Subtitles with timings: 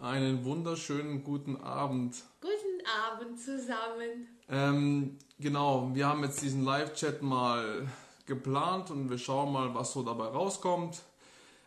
[0.00, 2.24] Einen wunderschönen guten Abend.
[2.40, 4.28] Guten Abend zusammen.
[4.48, 7.86] Ähm, genau, wir haben jetzt diesen Live-Chat mal
[8.24, 11.02] geplant und wir schauen mal, was so dabei rauskommt.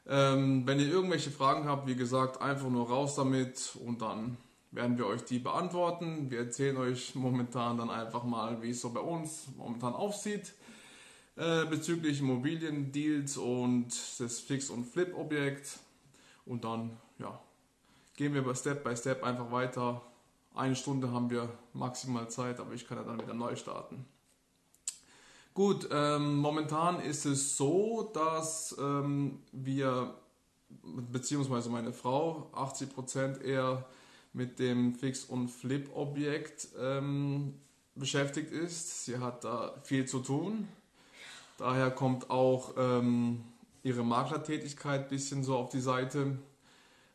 [0.07, 4.38] Ähm, wenn ihr irgendwelche Fragen habt, wie gesagt, einfach nur raus damit und dann
[4.72, 6.31] werden wir euch die beantworten.
[6.31, 10.56] Wir erzählen euch momentan dann einfach mal, wie es so bei uns momentan aussieht
[11.36, 15.78] äh, bezüglich Immobiliendeals und das Fix- und Flip-Objekt.
[16.45, 17.40] Und dann, ja,
[18.16, 20.02] gehen wir Step by Step einfach weiter.
[20.54, 24.05] Eine Stunde haben wir maximal Zeit, aber ich kann ja dann wieder neu starten.
[25.54, 30.16] Gut, ähm, momentan ist es so, dass ähm, wir,
[31.12, 33.85] beziehungsweise meine Frau, 80% eher
[34.34, 37.54] mit dem Fix- und Flip-Objekt ähm,
[37.93, 39.05] beschäftigt ist.
[39.05, 40.68] Sie hat da viel zu tun.
[41.59, 43.43] Daher kommt auch ähm,
[43.84, 46.38] ihre Maklertätigkeit ein bisschen so auf die Seite,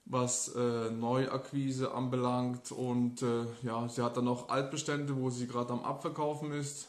[0.08, 2.72] was äh, Neuakquise anbelangt.
[2.72, 6.88] Und äh, ja, sie hat dann noch Altbestände, wo sie gerade am Abverkaufen ist.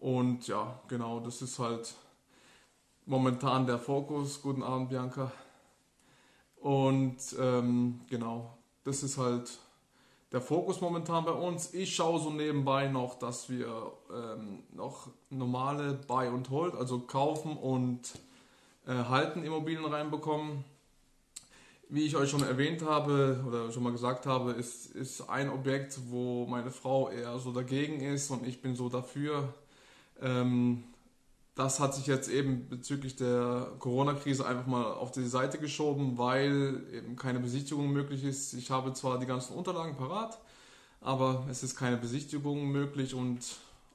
[0.00, 1.94] Und ja, genau, das ist halt
[3.06, 4.42] momentan der Fokus.
[4.42, 5.32] Guten Abend, Bianca.
[6.56, 9.58] Und ähm, genau, das ist halt
[10.32, 11.72] der Fokus momentan bei uns.
[11.72, 17.56] Ich schaue so nebenbei noch, dass wir ähm, noch normale Buy und Hold, also kaufen
[17.56, 18.18] und
[18.86, 20.64] äh, halten Immobilien reinbekommen.
[21.94, 25.96] Wie ich euch schon erwähnt habe oder schon mal gesagt habe, ist, ist ein Objekt,
[26.08, 29.54] wo meine Frau eher so dagegen ist und ich bin so dafür.
[30.20, 30.82] Ähm,
[31.54, 36.82] das hat sich jetzt eben bezüglich der Corona-Krise einfach mal auf die Seite geschoben, weil
[36.92, 38.54] eben keine Besichtigung möglich ist.
[38.54, 40.40] Ich habe zwar die ganzen Unterlagen parat,
[41.00, 43.38] aber es ist keine Besichtigung möglich und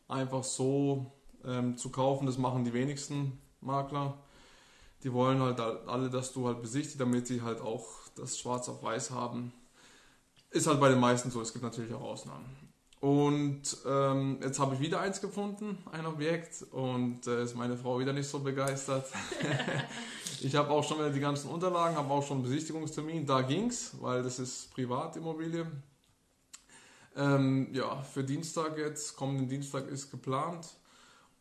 [0.08, 1.12] einfach so
[1.46, 4.18] ähm, zu kaufen, das machen die wenigsten Makler.
[5.04, 8.84] Die wollen halt alle, dass du halt besichtigst, damit sie halt auch das Schwarz auf
[8.84, 9.54] Weiß haben.
[10.52, 12.46] Ist halt bei den meisten so, es gibt natürlich auch Ausnahmen.
[13.00, 17.98] Und ähm, jetzt habe ich wieder eins gefunden, ein Objekt, und äh, ist meine Frau
[18.00, 19.06] wieder nicht so begeistert.
[20.42, 23.96] ich habe auch schon wieder die ganzen Unterlagen, habe auch schon einen Besichtigungstermin, da ging's,
[24.02, 25.66] weil das ist Privatimmobilie.
[27.16, 30.68] Ähm, ja, für Dienstag jetzt, kommenden Dienstag ist geplant.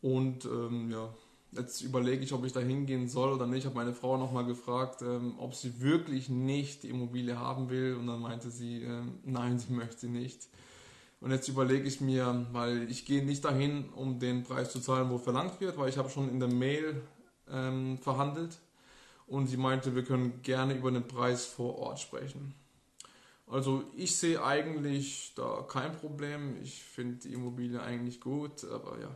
[0.01, 1.09] Und ähm, ja,
[1.51, 3.59] jetzt überlege ich, ob ich da hingehen soll oder nicht.
[3.59, 7.95] Ich habe meine Frau nochmal gefragt, ähm, ob sie wirklich nicht die Immobilie haben will.
[7.95, 10.47] Und dann meinte sie, ähm, nein, sie möchte nicht.
[11.21, 15.09] Und jetzt überlege ich mir, weil ich gehe nicht dahin, um den Preis zu zahlen,
[15.09, 17.01] wo verlangt wird, weil ich habe schon in der Mail
[17.51, 18.57] ähm, verhandelt
[19.27, 22.55] und sie meinte, wir können gerne über den Preis vor Ort sprechen.
[23.47, 26.55] Also ich sehe eigentlich da kein Problem.
[26.61, 29.09] Ich finde die Immobilie eigentlich gut, aber ja,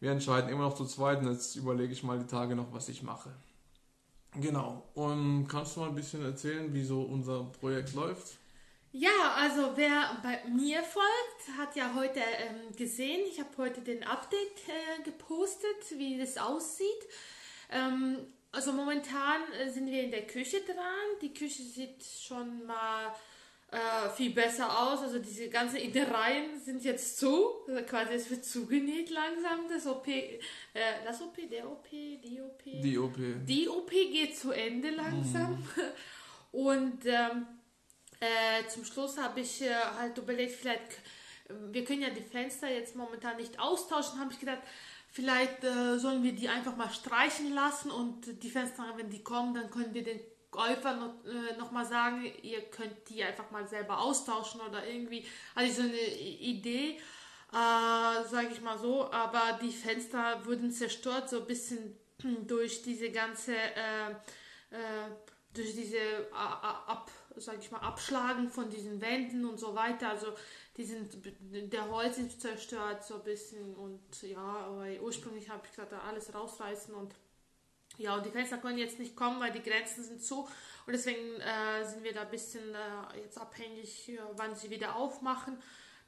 [0.00, 2.88] wir entscheiden immer noch zu zweit und jetzt überlege ich mal die Tage noch, was
[2.88, 3.30] ich mache.
[4.34, 4.88] Genau.
[4.94, 8.38] Und kannst du mal ein bisschen erzählen, wie so unser Projekt läuft?
[8.92, 14.02] Ja, also wer bei mir folgt, hat ja heute ähm, gesehen, ich habe heute den
[14.04, 16.86] Update äh, gepostet, wie das aussieht.
[17.70, 18.18] Ähm,
[18.50, 21.18] also momentan äh, sind wir in der Küche dran.
[21.20, 23.12] Die Küche sieht schon mal
[23.70, 25.00] äh, viel besser aus.
[25.00, 27.66] Also diese ganzen Innereien sind jetzt zu.
[27.66, 29.68] Also quasi es wird zugenäht langsam.
[29.68, 30.32] Das OP, äh,
[31.04, 32.62] das OP, der OP, die OP.
[32.64, 33.16] Die OP.
[33.44, 35.52] Die OP geht zu Ende langsam.
[35.52, 35.82] Mhm.
[36.50, 37.46] Und ähm,
[38.20, 41.00] äh, zum Schluss habe ich äh, halt überlegt, vielleicht,
[41.70, 44.62] wir können ja die Fenster jetzt momentan nicht austauschen, habe ich gedacht,
[45.10, 49.54] vielleicht äh, sollen wir die einfach mal streichen lassen und die Fenster, wenn die kommen,
[49.54, 50.20] dann können wir den
[50.58, 55.24] Käufer noch, äh, noch mal sagen, ihr könnt die einfach mal selber austauschen oder irgendwie,
[55.54, 56.98] also so eine Idee,
[57.52, 61.96] äh, sage ich mal so, aber die Fenster wurden zerstört, so ein bisschen
[62.48, 64.10] durch diese ganze, äh,
[64.70, 65.10] äh,
[65.54, 65.98] durch diese
[66.32, 70.08] Ab sage ich mal, Abschlagen von diesen Wänden und so weiter.
[70.08, 70.26] Also
[70.76, 71.16] die sind,
[71.72, 76.34] der Holz ist zerstört so ein bisschen und ja, aber ursprünglich habe ich gesagt, alles
[76.34, 77.14] rausreißen und
[77.98, 80.48] ja, und die Fenster können jetzt nicht kommen, weil die Grenzen sind zu
[80.86, 84.96] und deswegen äh, sind wir da ein bisschen äh, jetzt abhängig, ja, wann sie wieder
[84.96, 85.58] aufmachen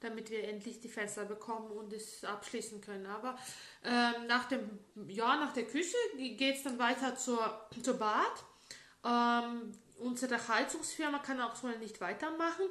[0.00, 3.06] damit wir endlich die Fenster bekommen und es abschließen können.
[3.06, 3.38] Aber
[3.84, 4.78] ähm, nach dem
[5.08, 8.44] ja nach der Küche geht es dann weiter zur, zur Bad.
[9.04, 12.64] Ähm, unsere Heizungsfirma kann auch so nicht weitermachen,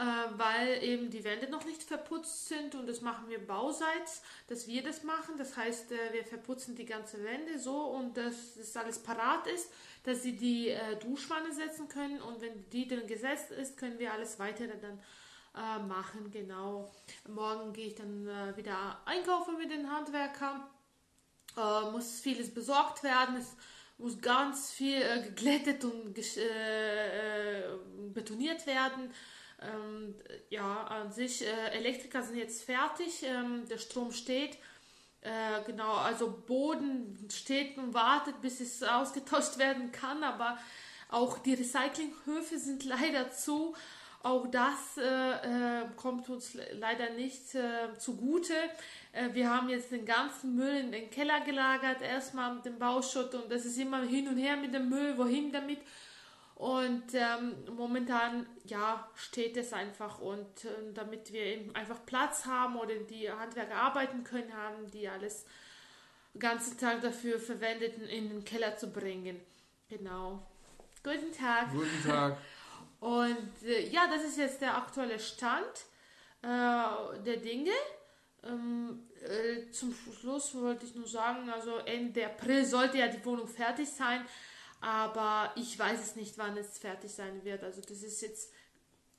[0.00, 4.66] äh, weil eben die Wände noch nicht verputzt sind und das machen wir bauseits, dass
[4.66, 5.36] wir das machen.
[5.36, 9.70] Das heißt, äh, wir verputzen die ganze Wände so und dass das alles parat ist,
[10.04, 14.10] dass sie die äh, Duschwanne setzen können und wenn die dann gesetzt ist, können wir
[14.14, 14.98] alles weitere dann
[15.54, 16.30] äh, machen.
[16.30, 16.90] Genau.
[17.28, 20.62] Morgen gehe ich dann äh, wieder einkaufen mit den Handwerkern.
[21.58, 23.36] Äh, muss vieles besorgt werden.
[23.36, 23.54] Es
[23.98, 27.64] muss ganz viel äh, geglättet und äh,
[28.14, 29.12] betoniert werden.
[29.60, 30.14] Ähm,
[30.48, 34.56] ja, an sich, äh, Elektriker sind jetzt fertig, ähm, der Strom steht.
[35.20, 40.58] Äh, genau, also Boden steht und wartet, bis es ausgetauscht werden kann, aber
[41.10, 43.74] auch die Recyclinghöfe sind leider zu.
[44.22, 48.54] Auch das äh, äh, kommt uns leider nicht äh, zugute.
[49.12, 53.34] Äh, wir haben jetzt den ganzen Müll in den Keller gelagert, erstmal mit dem Bauschutt
[53.34, 55.78] und das ist immer hin und her mit dem Müll, wohin damit.
[56.60, 62.76] Und ähm, momentan, ja, steht es einfach und äh, damit wir eben einfach Platz haben
[62.76, 65.46] oder die Handwerker arbeiten können, haben die alles
[66.34, 69.40] den ganzen Tag dafür verwendet, in den Keller zu bringen.
[69.88, 70.46] Genau.
[71.02, 71.72] Guten Tag.
[71.72, 72.36] Guten Tag.
[73.00, 75.86] Und äh, ja, das ist jetzt der aktuelle Stand
[76.42, 77.72] äh, der Dinge.
[78.44, 83.48] Ähm, äh, zum Schluss wollte ich nur sagen, also Ende April sollte ja die Wohnung
[83.48, 84.26] fertig sein,
[84.80, 87.62] aber ich weiß es nicht, wann es fertig sein wird.
[87.62, 88.52] Also das ist jetzt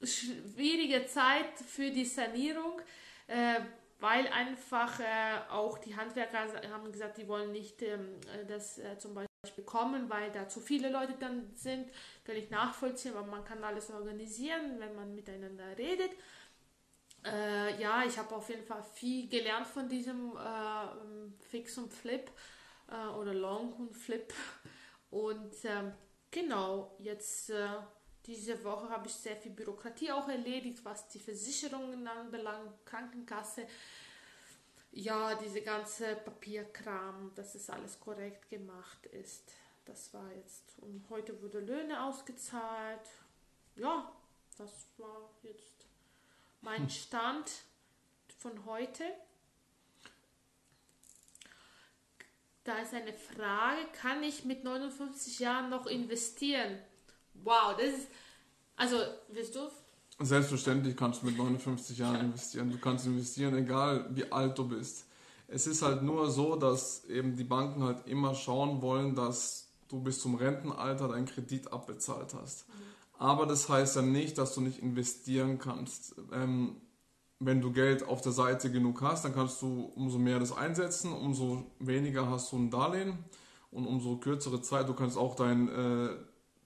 [0.04, 2.81] schwierige Zeit für die Sanierung,
[3.28, 3.60] äh,
[4.00, 8.16] weil einfach äh, auch die Handwerker haben gesagt, die wollen nicht ähm,
[8.48, 11.88] das äh, zum Beispiel kommen, weil da zu viele Leute dann sind.
[12.24, 16.12] Kann ich nachvollziehen, aber man kann alles organisieren, wenn man miteinander redet.
[17.24, 22.31] Äh, ja, ich habe auf jeden Fall viel gelernt von diesem äh, Fix und Flip
[22.88, 24.34] äh, oder Long und Flip.
[25.12, 25.94] Und ähm,
[26.31, 27.68] genau, jetzt äh,
[28.25, 33.68] diese Woche habe ich sehr viel Bürokratie auch erledigt, was die Versicherungen anbelangt, Krankenkasse.
[34.94, 39.52] Ja, diese ganze Papierkram, dass es alles korrekt gemacht ist.
[39.86, 40.78] Das war jetzt.
[40.80, 43.07] Und heute wurde Löhne ausgezahlt.
[43.75, 44.12] Ja,
[44.57, 45.88] das war jetzt
[46.62, 47.52] mein Stand
[48.38, 49.04] von heute.
[52.63, 56.78] Da ist eine Frage, kann ich mit 59 Jahren noch investieren?
[57.34, 58.08] Wow, das ist,
[58.75, 58.98] also,
[59.30, 59.62] willst du?
[60.19, 62.72] Selbstverständlich kannst du mit 59 Jahren investieren.
[62.72, 65.06] Du kannst investieren, egal wie alt du bist.
[65.48, 70.00] Es ist halt nur so, dass eben die Banken halt immer schauen wollen, dass du
[70.00, 72.69] bis zum Rentenalter deinen Kredit abbezahlt hast.
[72.69, 72.74] Mhm.
[73.18, 76.16] Aber das heißt ja nicht, dass du nicht investieren kannst.
[76.31, 76.78] Ähm,
[77.44, 81.12] wenn du Geld auf der Seite genug hast, dann kannst du umso mehr das einsetzen,
[81.12, 83.18] umso weniger hast du ein Darlehen
[83.72, 86.10] und umso kürzere Zeit, du kannst auch dein, äh,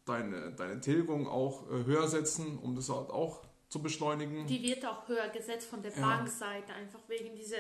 [0.06, 4.46] deine, deine Tilgung auch äh, höher setzen, um das halt auch zu beschleunigen.
[4.48, 6.02] Die wird auch höher gesetzt von der ja.
[6.02, 7.60] Bankseite, einfach wegen dieser,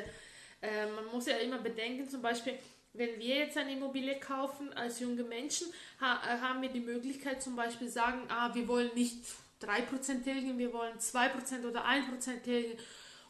[0.61, 2.55] äh, man muss ja immer bedenken, zum Beispiel,
[2.91, 5.67] wenn wir jetzt eine Immobilie kaufen als junge Menschen,
[6.01, 9.19] ha äh, haben wir die Möglichkeit zum Beispiel sagen, ah, wir wollen nicht
[9.61, 12.77] 3% tilgen, wir wollen 2% oder 1% tilgen.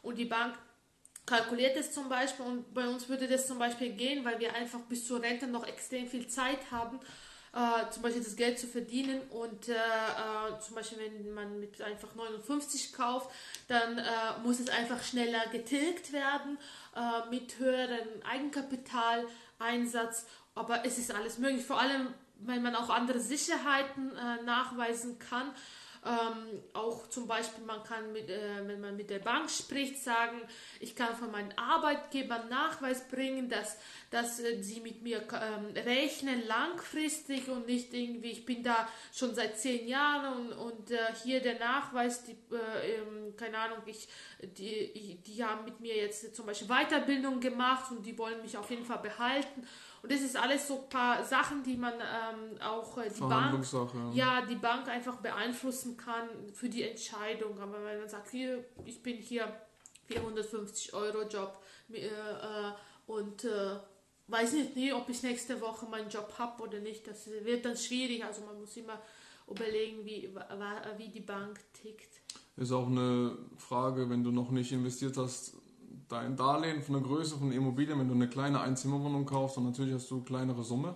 [0.06, 0.58] Und die Bank
[1.26, 4.82] kalkuliert es zum Beispiel und bei uns würde das zum Beispiel gehen, weil wir einfach
[4.82, 7.00] bis zur Rente noch extrem viel Zeit haben,
[7.54, 9.22] äh, zum Beispiel das Geld zu verdienen.
[9.32, 13.32] Und äh, äh, zum Beispiel wenn man mit einfach 59 kauft,
[13.68, 14.04] dann äh,
[14.44, 16.60] muss es einfach schneller getilgt werden
[16.96, 23.20] äh, mit höherem Eigenkapitaleinsatz, aber es ist alles möglich, vor allem wenn man auch andere
[23.20, 25.52] Sicherheiten äh, nachweisen kann
[26.06, 30.40] ähm, auch zum Beispiel, man kann, mit, äh, wenn man mit der Bank spricht, sagen,
[30.80, 33.78] ich kann von meinem Arbeitgeber Nachweis bringen, dass,
[34.12, 39.34] dass äh, sie mit mir ähm, rechnen langfristig und nicht irgendwie, ich bin da schon
[39.34, 44.08] seit zehn Jahren und, und äh, hier der Nachweis, die, äh, ähm, keine Ahnung, ich,
[44.42, 48.70] die, die haben mit mir jetzt zum Beispiel Weiterbildung gemacht und die wollen mich auf
[48.70, 49.68] jeden Fall behalten.
[50.06, 53.66] Und das ist alles so ein paar Sachen, die man ähm, auch äh, die Bank,
[54.14, 57.60] ja, die Bank einfach beeinflussen kann für die Entscheidung.
[57.60, 59.52] Aber wenn man sagt, hier, ich bin hier
[60.06, 61.60] 450 Euro Job
[61.92, 62.08] äh,
[63.08, 63.80] und äh,
[64.28, 67.76] weiß nicht, nie, ob ich nächste Woche meinen Job habe oder nicht, das wird dann
[67.76, 68.24] schwierig.
[68.24, 69.02] Also man muss immer
[69.50, 70.30] überlegen, wie,
[70.98, 72.22] wie die Bank tickt.
[72.58, 75.56] Ist auch eine Frage, wenn du noch nicht investiert hast,
[76.10, 79.94] dein Darlehen von der Größe von Immobilien, wenn du eine kleine Einzimmerwohnung kaufst, dann natürlich
[79.94, 80.96] hast du eine kleinere Summe.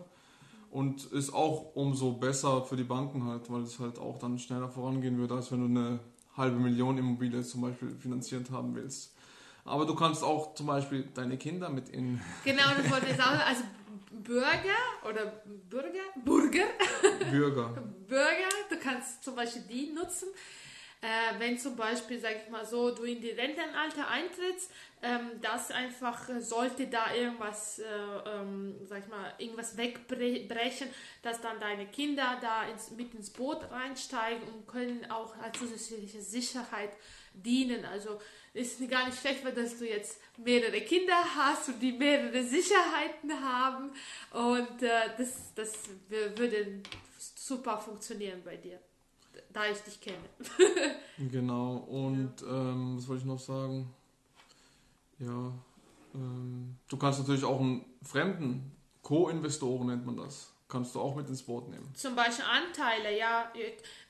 [0.72, 4.70] Und ist auch umso besser für die Banken halt, weil es halt auch dann schneller
[4.70, 6.00] vorangehen würde, als wenn du eine
[6.38, 9.16] halbe Million Immobilie zum Beispiel finanziert haben willst.
[9.66, 12.20] Aber du kannst auch zum Beispiel deine Kinder mit in.
[12.44, 13.40] Genau, das wollte ich sagen.
[13.46, 13.64] Also
[14.12, 16.00] Bürger oder Bürger?
[16.24, 16.66] Bürger.
[17.32, 17.70] Bürger.
[18.08, 20.30] Bürger, du kannst zum Beispiel die nutzen.
[21.02, 24.70] Äh, wenn zum Beispiel, sag ich mal so, du in die Rentenalter eintrittst,
[25.02, 30.90] ähm, das einfach äh, sollte da irgendwas, äh, ähm, sag ich mal, irgendwas wegbrechen,
[31.22, 36.22] dass dann deine Kinder da ins, mit ins Boot reinsteigen und können auch als zusätzliche
[36.22, 36.92] Sicherheit
[37.34, 37.86] dienen.
[37.86, 38.20] Also
[38.54, 43.32] ist gar nicht schlecht, weil dass du jetzt mehrere Kinder hast und die mehrere Sicherheiten
[43.42, 43.92] haben
[44.32, 45.74] und äh, das, das
[46.10, 46.82] würde
[47.36, 48.82] super funktionieren bei dir.
[49.54, 50.18] Da ich dich kenne.
[51.32, 53.94] genau, und ähm, was wollte ich noch sagen?
[55.20, 55.54] Ja,
[56.14, 60.54] ähm, du kannst natürlich auch einen fremden Co-Investoren nennt man das.
[60.68, 61.92] Kannst du auch mit ins Boot nehmen.
[61.96, 63.52] Zum Beispiel Anteile, ja,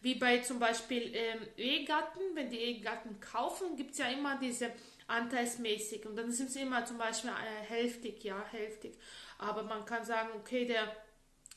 [0.02, 4.72] wie bei zum Beispiel ähm, Ehegatten, wenn die Ehegatten kaufen, gibt es ja immer diese
[5.08, 8.98] anteilsmäßig und dann sind sie immer zum Beispiel äh, hälftig, ja, hälftig.
[9.38, 10.84] Aber man kann sagen, okay, der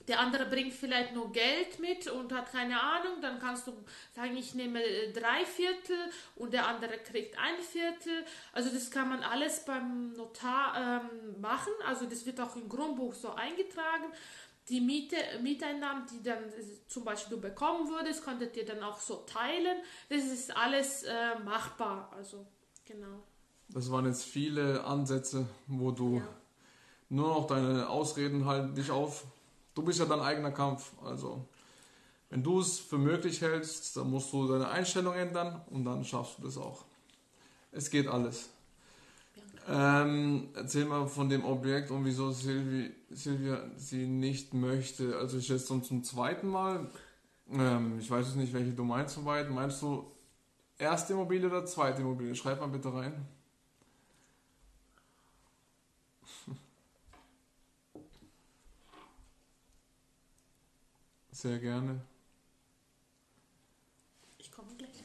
[0.09, 3.73] der andere bringt vielleicht nur Geld mit und hat keine Ahnung, dann kannst du
[4.15, 5.97] sagen, ich nehme äh, drei Viertel
[6.37, 8.25] und der andere kriegt ein Viertel.
[8.53, 11.73] Also das kann man alles beim Notar ähm, machen.
[11.87, 14.07] Also das wird auch im Grundbuch so eingetragen.
[14.69, 19.01] Die Miete, Mieteinnahmen, die dann äh, zum Beispiel du bekommen würdest, könntet ihr dann auch
[19.01, 19.79] so teilen.
[20.09, 22.13] Das ist alles äh, machbar.
[22.17, 22.45] Also
[22.85, 23.23] genau.
[23.69, 26.29] Das waren jetzt viele Ansätze, wo du ja.
[27.09, 29.25] nur noch deine Ausreden halt dich auf
[29.75, 30.93] Du bist ja dein eigener Kampf.
[31.05, 31.47] Also,
[32.31, 36.39] wenn du es für möglich hältst, dann musst du deine Einstellung ändern und dann schaffst
[36.39, 36.85] du das auch.
[37.73, 38.51] Es geht alles.
[39.69, 45.17] Ähm, erzähl mal von dem Objekt und wieso Silvi, Silvia sie nicht möchte.
[45.17, 46.91] Also ich jetzt zum zweiten Mal.
[47.51, 49.55] Ähm, ich weiß es nicht, welche du meinst zum.
[49.55, 50.11] Meinst du
[50.79, 52.35] erste Immobilie oder zweite Immobilie?
[52.35, 53.27] Schreib mal bitte rein.
[61.43, 62.01] Sehr gerne.
[64.39, 65.03] Ich komme gleich.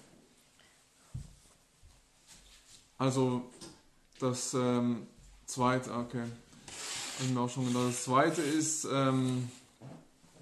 [3.00, 3.50] Also
[4.20, 5.08] das ähm,
[5.48, 6.20] zweite, okay.
[6.20, 7.88] Habe ich mir auch schon gedacht.
[7.88, 9.50] Das zweite ist, ähm,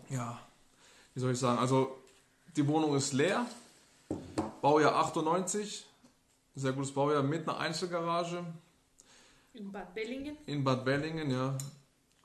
[0.09, 0.37] ja,
[1.13, 1.97] wie soll ich sagen, also
[2.57, 3.45] die Wohnung ist leer.
[4.61, 5.85] Baujahr 98.
[6.55, 8.43] Sehr gutes Baujahr mit einer Einzelgarage.
[9.53, 10.35] In Bad Bellingen?
[10.45, 11.57] In Bad Bellingen, ja.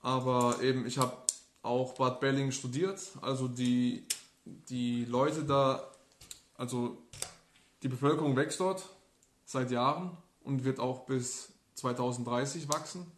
[0.02, 1.16] Aber eben, ich habe
[1.62, 3.00] auch Bad Belling studiert.
[3.20, 4.04] Also die,
[4.44, 5.82] die Leute da,
[6.56, 6.98] also
[7.82, 8.88] die Bevölkerung wächst dort
[9.44, 13.10] seit Jahren und wird auch bis 2030 wachsen.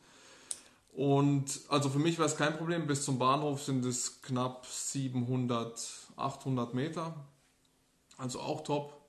[0.93, 2.87] Und also für mich wäre es kein Problem.
[2.87, 5.81] Bis zum Bahnhof sind es knapp 700,
[6.17, 7.15] 800 Meter.
[8.19, 9.01] Also auch top.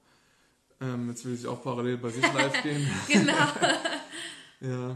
[0.79, 2.89] Ähm, jetzt will ich auch parallel bei sich live gehen.
[3.07, 3.33] genau.
[4.61, 4.89] ja.
[4.89, 4.95] ja.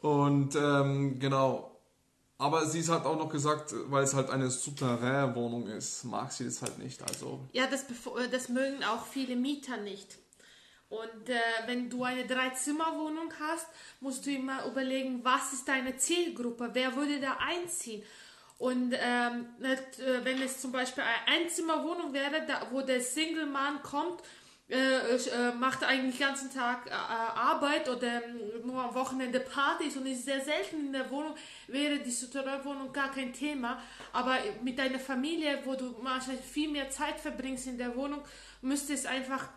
[0.00, 1.67] Und ähm, genau,
[2.38, 6.62] aber sie hat auch noch gesagt, weil es halt eine Souterrain-Wohnung ist, mag sie das
[6.62, 7.02] halt nicht.
[7.02, 7.84] Also ja, das,
[8.30, 10.16] das mögen auch viele Mieter nicht.
[10.88, 11.34] Und äh,
[11.66, 13.66] wenn du eine Drei-Zimmer-Wohnung hast,
[14.00, 18.02] musst du immer überlegen, was ist deine Zielgruppe, wer würde da einziehen.
[18.56, 24.22] Und ähm, äh, wenn es zum Beispiel eine Einzimmerwohnung wäre, da, wo der Single-Mann kommt
[24.70, 29.96] äh, äh, macht eigentlich den ganzen Tag äh, Arbeit oder ähm, nur am Wochenende Partys
[29.96, 31.34] und ist sehr selten in der Wohnung,
[31.68, 33.80] wäre die Souterrain-Wohnung gar kein Thema.
[34.12, 38.22] Aber mit deiner Familie, wo du wahrscheinlich viel mehr Zeit verbringst in der Wohnung,
[38.60, 39.48] müsste es einfach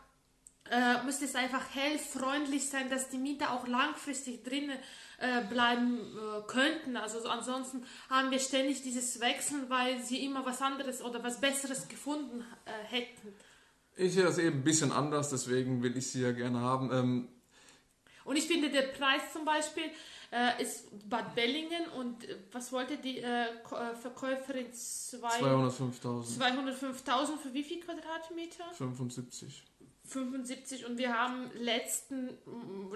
[0.69, 4.77] äh, müsste es einfach hell, freundlich sein, dass die Mieter auch langfristig drinnen
[5.17, 6.95] äh, bleiben äh, könnten.
[6.95, 11.41] Also so, ansonsten haben wir ständig dieses Wechseln, weil sie immer was anderes oder was
[11.41, 13.35] Besseres gefunden äh, hätten.
[13.97, 16.91] Ich sehe das eben ein bisschen anders, deswegen will ich sie ja gerne haben.
[16.91, 17.27] Ähm
[18.23, 19.83] und ich finde, der Preis zum Beispiel
[20.31, 24.71] äh, ist Bad Bellingen und äh, was wollte die äh, äh Verkäuferin?
[24.71, 26.39] 205.000.
[26.39, 28.63] 205.000 für wie viel Quadratmeter?
[28.73, 29.63] 75.
[30.05, 32.29] 75 und wir haben letzten,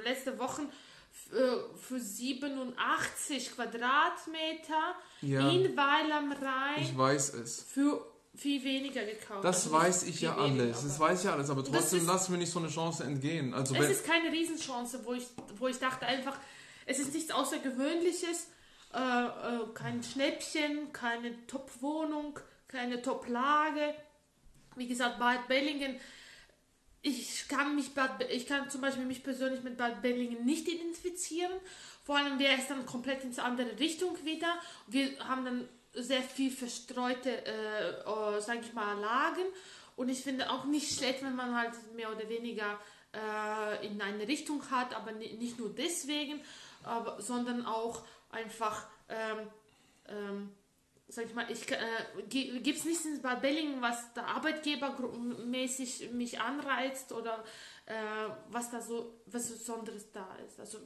[0.04, 0.70] letzte Wochen
[1.32, 6.82] äh, für 87 Quadratmeter ja, in Weil am Rhein.
[6.82, 7.64] Ich weiß es.
[7.64, 9.44] Für viel weniger gekauft.
[9.44, 10.84] Das also weiß ich ja alles.
[10.84, 13.54] Das weiß ich ja alles, aber trotzdem lassen wir nicht so eine Chance entgehen.
[13.54, 15.26] Also es ist keine Riesenchance, wo ich,
[15.58, 16.38] wo ich dachte einfach,
[16.86, 18.48] es ist nichts Außergewöhnliches,
[18.94, 23.94] äh, äh, kein Schnäppchen, keine Top-Wohnung, keine Top-Lage.
[24.76, 26.00] Wie gesagt, Bad Bellingen,
[27.02, 31.54] ich kann mich Bad, ich kann zum Beispiel mich persönlich mit Bad Bellingen nicht identifizieren.
[32.04, 34.60] Vor allem wäre es dann komplett ins andere Richtung wieder.
[34.88, 39.46] Wir haben dann sehr viel verstreute, äh, oh, sage ich mal, Lagen.
[39.96, 42.80] Und ich finde auch nicht schlecht, wenn man halt mehr oder weniger
[43.14, 46.42] äh, in eine Richtung hat, aber nicht nur deswegen,
[46.84, 49.48] aber, sondern auch einfach, ähm,
[50.08, 50.52] ähm,
[51.08, 51.78] sag ich mal, ich, äh,
[52.28, 54.98] gibt es nicht in Bad Bellingen, was der Arbeitgeber
[55.46, 57.44] mäßig mich anreizt oder
[57.86, 57.94] äh,
[58.50, 60.60] was da so was Besonderes da ist.
[60.60, 60.80] Also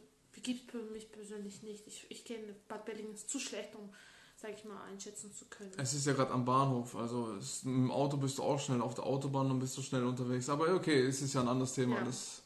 [0.43, 1.87] gibt es für mich persönlich nicht.
[1.87, 3.93] Ich, ich kenne Bad Bellingen zu schlecht, um
[4.41, 5.71] sag ich mal, einschätzen zu können.
[5.77, 8.95] Es ist ja gerade am Bahnhof, also es, im Auto bist du auch schnell, auf
[8.95, 10.49] der Autobahn und bist du schnell unterwegs.
[10.49, 11.97] Aber okay, es ist ja ein anderes Thema.
[11.97, 12.03] Ja.
[12.03, 12.41] Das,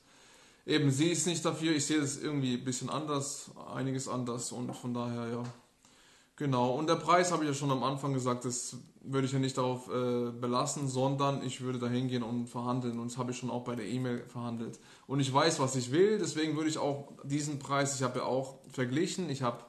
[0.65, 4.73] eben, sie ist nicht dafür, ich sehe das irgendwie ein bisschen anders, einiges anders und
[4.75, 5.43] von daher, ja,
[6.35, 9.37] Genau, und der Preis habe ich ja schon am Anfang gesagt, das würde ich ja
[9.37, 12.97] nicht darauf äh, belassen, sondern ich würde da hingehen und verhandeln.
[12.97, 14.79] Und das habe ich schon auch bei der E-Mail verhandelt.
[15.05, 18.25] Und ich weiß, was ich will, deswegen würde ich auch diesen Preis, ich habe ja
[18.25, 19.63] auch verglichen, ich habe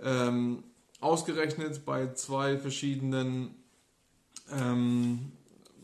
[0.00, 0.64] ähm,
[1.00, 3.54] ausgerechnet bei zwei verschiedenen
[4.50, 5.32] ähm,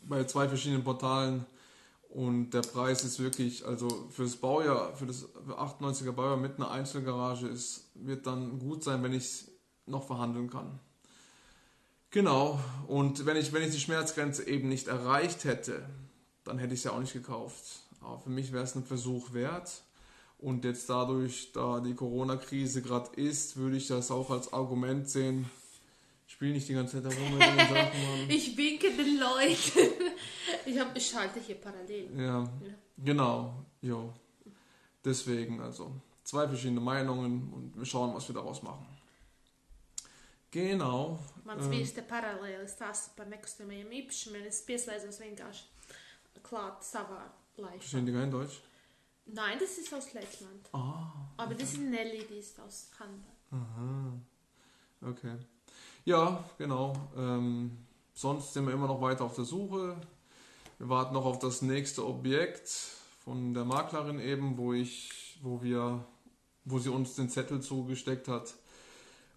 [0.09, 1.47] bei zwei verschiedenen Portalen
[2.15, 6.71] und der Preis ist wirklich, also für das Baujahr, für das 98er Baujahr mit einer
[6.71, 9.51] Einzelgarage ist, wird dann gut sein, wenn ich es
[9.87, 10.79] noch verhandeln kann.
[12.11, 15.85] Genau, und wenn ich, wenn ich die Schmerzgrenze eben nicht erreicht hätte,
[16.45, 17.65] dann hätte ich es ja auch nicht gekauft.
[18.01, 19.83] Aber für mich wäre es ein Versuch wert.
[20.45, 25.51] Und jetzt dadurch, da die Corona-Krise gerade ist, würde ich das auch als Argument sehen.
[26.27, 28.29] Ich spiele nicht die ganze Zeit herum mit den Sachen, Mann.
[28.29, 29.93] Ich winke den Leuten.
[30.67, 32.09] Ich, hab, ich schalte hier parallel.
[32.19, 32.49] Ja,
[32.97, 34.13] genau, jo.
[35.05, 38.87] Deswegen, also zwei verschiedene Meinungen und wir schauen, was wir daraus machen.
[40.51, 41.19] Genau.
[41.45, 44.45] Mans vīrs te paralēli stāsta par nekustamajiem īpašumiem.
[44.49, 47.25] Es pieslēdzos vienkārši klāt savā
[47.59, 47.81] laifā.
[47.81, 48.61] Verstehen die kein Deutsch?
[49.27, 50.69] Nein, das ist aus Lettland.
[50.73, 53.33] Ah, Aber das ist Nelly, die ist aus Hamburg.
[53.51, 54.13] aha.
[55.03, 55.37] Okay.
[56.05, 56.93] Ja, genau.
[57.17, 57.77] Ähm,
[58.15, 59.97] sonst sind wir immer noch weiter auf der Suche.
[60.79, 62.69] Wir warten noch auf das nächste Objekt
[63.25, 66.05] von der Maklerin eben, wo ich, wo wir,
[66.65, 68.55] wo sie uns den Zettel zugesteckt hat.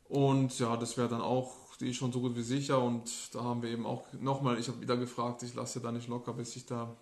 [0.10, 2.82] Und ja, das wäre dann auch, die ist schon so gut wie sicher.
[2.82, 6.08] Und da haben wir eben auch nochmal, ich habe wieder gefragt, ich lasse da nicht
[6.08, 6.96] locker, bis ich da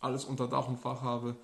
[0.00, 1.36] alles unter Dach und Fach habe.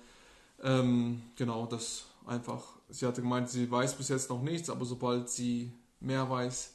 [0.63, 2.63] Ähm, genau, das einfach.
[2.89, 6.73] Sie hatte gemeint, sie weiß bis jetzt noch nichts, aber sobald sie mehr weiß,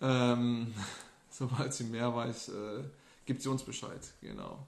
[0.00, 0.74] ähm,
[1.30, 2.84] sobald sie mehr weiß, äh,
[3.24, 4.00] gibt sie uns Bescheid.
[4.20, 4.66] Genau.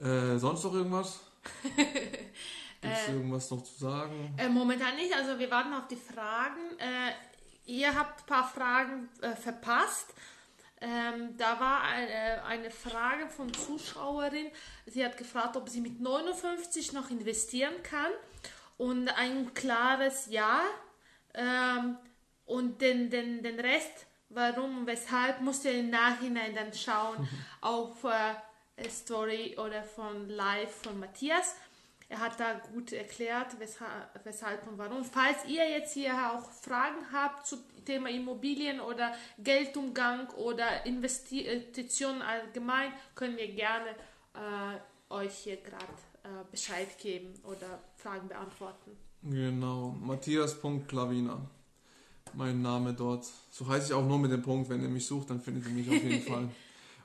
[0.00, 1.20] Äh, sonst noch irgendwas?
[2.82, 4.34] Gibt es irgendwas noch zu sagen?
[4.36, 6.76] Äh, momentan nicht, also wir warten auf die Fragen.
[6.78, 7.12] Äh,
[7.66, 10.12] ihr habt ein paar Fragen äh, verpasst.
[10.82, 14.48] Ähm, da war eine, eine Frage von Zuschauerin.
[14.86, 18.10] Sie hat gefragt, ob sie mit 59 noch investieren kann.
[18.78, 20.60] Und ein klares Ja.
[21.34, 21.96] Ähm,
[22.46, 27.28] und den, den, den Rest, warum und weshalb, musst du im Nachhinein dann schauen
[27.60, 31.54] auf äh, Story oder von Live von Matthias.
[32.12, 33.90] Er hat da gut erklärt, weshalb,
[34.24, 35.02] weshalb und warum.
[35.02, 42.92] Falls ihr jetzt hier auch Fragen habt zu Thema Immobilien oder Geldumgang oder Investitionen allgemein,
[43.14, 43.92] können wir gerne
[44.34, 45.86] äh, euch hier gerade
[46.24, 48.90] äh, Bescheid geben oder Fragen beantworten.
[49.22, 51.40] Genau, Matthias.Klavina.
[52.34, 53.24] Mein Name dort.
[53.50, 54.68] So heiße ich auch nur mit dem Punkt.
[54.68, 56.50] Wenn ihr mich sucht, dann findet ihr mich auf jeden Fall.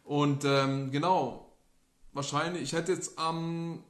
[0.03, 1.49] Und ähm, genau,
[2.11, 3.83] wahrscheinlich, ich hätte jetzt am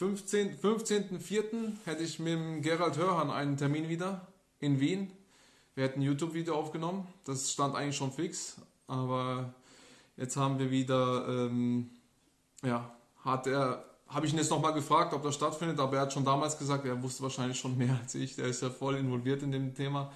[0.00, 0.56] 15.
[0.56, 1.72] 15.04.
[1.84, 4.26] hätte ich mit Gerald Hörhan einen Termin wieder
[4.58, 5.12] in Wien.
[5.74, 7.06] Wir hätten ein YouTube-Video aufgenommen.
[7.26, 8.56] Das stand eigentlich schon fix.
[8.86, 9.52] Aber
[10.16, 11.90] jetzt haben wir wieder, ähm,
[12.62, 12.90] ja,
[13.22, 16.24] hat er, habe ich ihn jetzt nochmal gefragt, ob das stattfindet, aber er hat schon
[16.24, 18.36] damals gesagt, er wusste wahrscheinlich schon mehr als ich.
[18.36, 20.10] Der ist ja voll involviert in dem Thema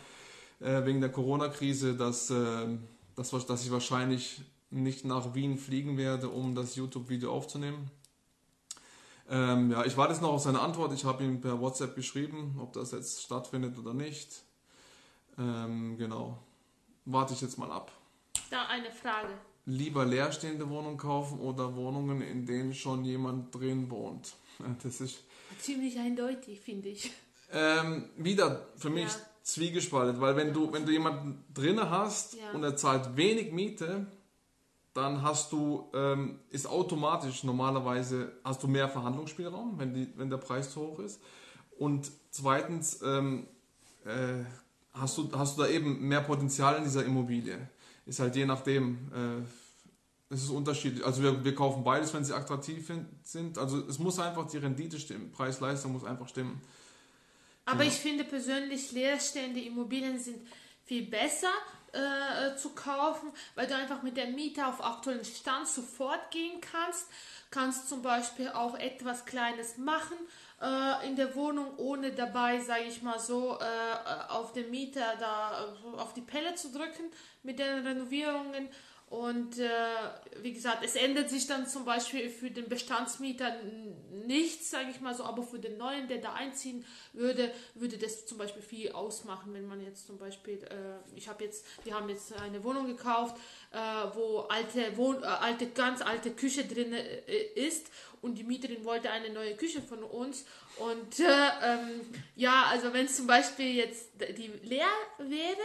[0.61, 2.69] äh, wegen der Corona-Krise, dass, äh,
[3.17, 7.91] dass, dass ich wahrscheinlich nicht nach Wien fliegen werde, um das YouTube-Video aufzunehmen.
[9.31, 10.93] Ähm, ja, ich warte jetzt noch auf seine Antwort.
[10.93, 14.43] Ich habe ihm per WhatsApp geschrieben, ob das jetzt stattfindet oder nicht.
[15.39, 16.39] Ähm, genau.
[17.07, 17.91] Warte ich jetzt mal ab.
[18.51, 19.29] Da eine Frage.
[19.67, 24.35] Lieber leerstehende Wohnungen kaufen oder Wohnungen, in denen schon jemand drin wohnt?
[24.83, 25.19] Das ist
[25.59, 27.11] Ziemlich eindeutig, finde ich.
[27.53, 29.21] ähm, wieder für mich Ja.
[29.43, 32.53] zwiegespalten, weil wenn du, wenn du jemanden drinne hast Ja.
[32.53, 34.07] und er zahlt wenig Miete,
[34.95, 40.37] dann hast du, ähm, ist automatisch normalerweise, hast du mehr Verhandlungsspielraum, wenn, die, wenn der
[40.39, 41.21] Preis zu hoch ist.
[41.79, 43.49] Und zweitens ähm,
[44.05, 44.45] äh,
[44.93, 47.69] hast, du, hast du da eben mehr Potenzial in dieser Immobilie.
[48.07, 51.05] Ist halt je nachdem, äh, es ist unterschiedlich.
[51.05, 52.89] Also wir, wir kaufen beides, wenn sie attraktiv
[53.25, 53.59] sind.
[53.59, 55.33] Also es muss einfach die Rendite stimmen.
[55.33, 56.61] Preis-Leistung muss einfach stimmen.
[57.65, 57.91] Aber Genau.
[57.91, 60.39] ich finde persönlich, leerstehende Immobilien sind
[60.85, 61.53] viel besser
[61.95, 67.09] äh, zu kaufen, weil du einfach mit der Miete auf aktuellen Stand sofort gehen kannst.
[67.51, 70.17] Kannst zum Beispiel auch etwas Kleines machen
[70.61, 75.67] äh, in der Wohnung, ohne dabei, sage ich mal so, äh, auf den Mieter da
[75.67, 77.11] äh, auf die Pelle zu drücken
[77.43, 78.69] mit den Renovierungen.
[79.15, 79.69] Und äh,
[80.43, 83.55] wie gesagt, es ändert sich dann zum Beispiel für den Bestandsmieter
[84.27, 88.27] nichts, sage ich mal so, aber für den neuen, der da einziehen würde, würde das
[88.27, 92.09] zum Beispiel viel ausmachen, wenn man jetzt zum Beispiel, äh, ich habe jetzt, wir haben
[92.09, 93.37] jetzt eine Wohnung gekauft,
[93.71, 93.77] äh,
[94.15, 97.87] wo alte, Wohn äh, alte, ganz alte Küche drin äh, ist
[98.21, 100.45] und die Mieterin wollte eine neue Küche von uns
[100.79, 101.25] und äh,
[101.63, 102.01] ähm,
[102.35, 105.63] ja, also wenn zum Beispiel jetzt die leer wäre,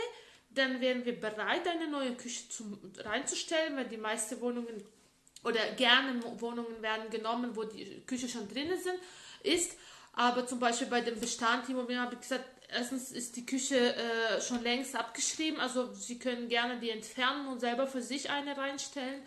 [0.50, 4.84] dann wären wir bereit, eine neue Küche zum, reinzustellen, weil die meisten Wohnungen
[5.44, 9.00] oder gerne Wohnungen werden genommen, wo die Küche schon drin sind,
[9.44, 9.78] ist.
[10.14, 14.42] Aber zum Beispiel bei dem Bestand Immobilien habe ich gesagt, erstens ist die Küche äh,
[14.42, 19.22] schon längst abgeschrieben, also Sie können gerne die entfernen und selber für sich eine reinstellen.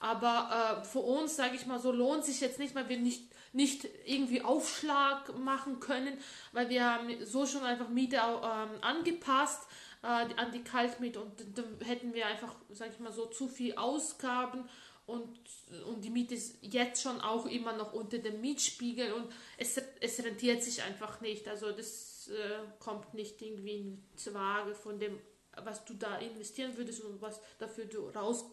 [0.00, 3.30] Aber äh, für uns, sage ich mal so, lohnt sich jetzt nicht, weil wir nicht,
[3.52, 6.18] nicht irgendwie Aufschlag machen können,
[6.50, 9.62] weil wir haben so schon einfach Miete ähm, angepasst
[10.02, 13.76] äh, an die Kaltmiete und dann hätten wir einfach, sag ich mal so, zu viel
[13.76, 14.68] Ausgaben
[15.06, 15.38] und,
[15.86, 20.24] und die Miete ist jetzt schon auch immer noch unter dem Mietspiegel und es, es
[20.24, 21.48] rentiert sich einfach nicht.
[21.48, 25.18] Also das äh, kommt nicht irgendwie in Waage von dem,
[25.64, 28.44] was du da investieren würdest und was dafür du raus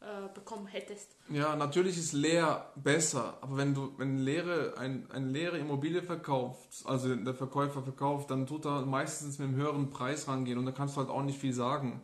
[0.00, 1.16] äh, bekommen hättest.
[1.28, 6.84] Ja, natürlich ist leer besser, aber wenn du wenn leere ein, eine leere Immobilie verkauft,
[6.84, 10.72] also der Verkäufer verkauft, dann tut er meistens mit einem höheren Preis rangehen und da
[10.72, 12.00] kannst du halt auch nicht viel sagen.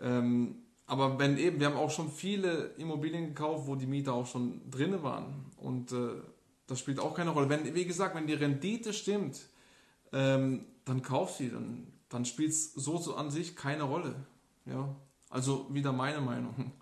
[0.00, 4.26] Ähm, aber wenn eben, wir haben auch schon viele Immobilien gekauft, wo die Mieter auch
[4.26, 6.14] schon drin waren und äh,
[6.66, 7.50] das spielt auch keine Rolle.
[7.50, 9.50] Wenn, wie gesagt, wenn die Rendite stimmt,
[10.12, 14.14] ähm, dann kauf sie, dann, dann spielt es so, so an sich keine Rolle.
[14.64, 14.96] Ja,
[15.28, 16.72] also wieder meine Meinung.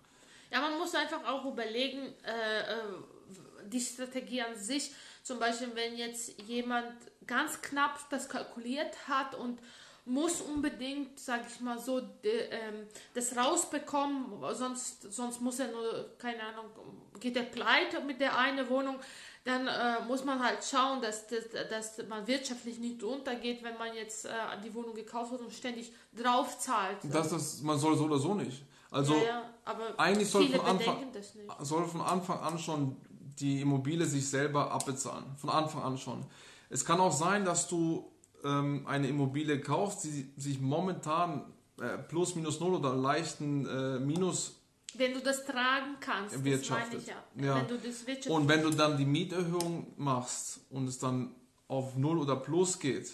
[0.95, 2.75] Muss einfach auch überlegen, äh, äh,
[3.65, 4.91] die Strategie an sich.
[5.23, 6.93] Zum Beispiel, wenn jetzt jemand
[7.27, 9.59] ganz knapp das kalkuliert hat und
[10.05, 16.15] muss unbedingt, sag ich mal so, de, ähm, das rausbekommen, sonst, sonst muss er nur,
[16.17, 16.65] keine Ahnung,
[17.19, 18.97] geht er pleite mit der eine Wohnung,
[19.43, 23.93] dann äh, muss man halt schauen, dass, dass, dass man wirtschaftlich nicht untergeht, wenn man
[23.95, 24.29] jetzt äh,
[24.63, 26.97] die Wohnung gekauft hat und ständig drauf zahlt.
[27.11, 28.61] Das, das, man soll so oder so nicht.
[28.95, 30.97] Also ja, ja, eigentlich soll von, Anfang,
[31.59, 32.95] soll von Anfang an schon
[33.39, 35.25] die Immobilie sich selber abbezahlen.
[35.35, 36.25] Von Anfang an schon.
[36.69, 38.09] Es kann auch sein, dass du
[38.45, 41.43] ähm, eine Immobilie kaufst, die sich momentan
[41.81, 44.61] äh, plus minus null oder leichten äh, Minus
[44.97, 47.01] wenn du das tragen kannst, wirtschaftet.
[47.01, 47.45] Das ja.
[47.45, 47.55] ja.
[47.57, 51.35] Wenn du und wenn du dann die Mieterhöhung machst und es dann
[51.67, 53.13] auf null oder plus geht,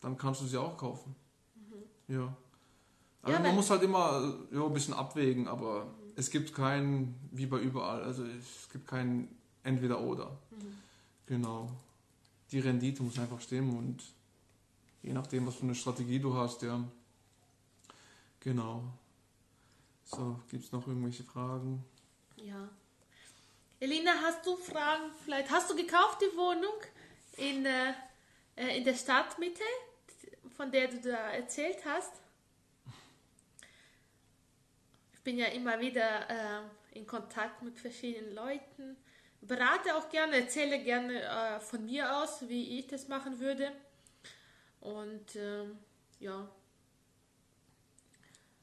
[0.00, 1.14] dann kannst du sie auch kaufen.
[1.54, 2.14] Mhm.
[2.16, 2.36] Ja.
[3.22, 6.12] Also ja, man muss halt immer äh, ja, ein bisschen abwägen, aber mhm.
[6.16, 9.28] es gibt kein, wie bei überall, also es gibt kein
[9.62, 10.30] entweder oder.
[10.50, 10.78] Mhm.
[11.26, 11.70] Genau.
[12.50, 14.02] Die Rendite muss einfach stimmen und
[15.02, 16.82] je nachdem, was für eine Strategie du hast, ja.
[18.40, 18.82] Genau.
[20.04, 21.84] So, gibt es noch irgendwelche Fragen?
[22.36, 22.68] Ja.
[23.78, 25.10] Elina, hast du Fragen?
[25.24, 26.74] Vielleicht hast du gekauft die Wohnung
[27.36, 29.62] in, äh, in der Stadtmitte,
[30.56, 32.21] von der du da erzählt hast?
[35.24, 36.62] Bin ja immer wieder äh,
[36.98, 38.96] in Kontakt mit verschiedenen Leuten.
[39.40, 43.72] Berate auch gerne, erzähle gerne äh, von mir aus, wie ich das machen würde.
[44.80, 45.66] Und äh,
[46.20, 46.48] ja,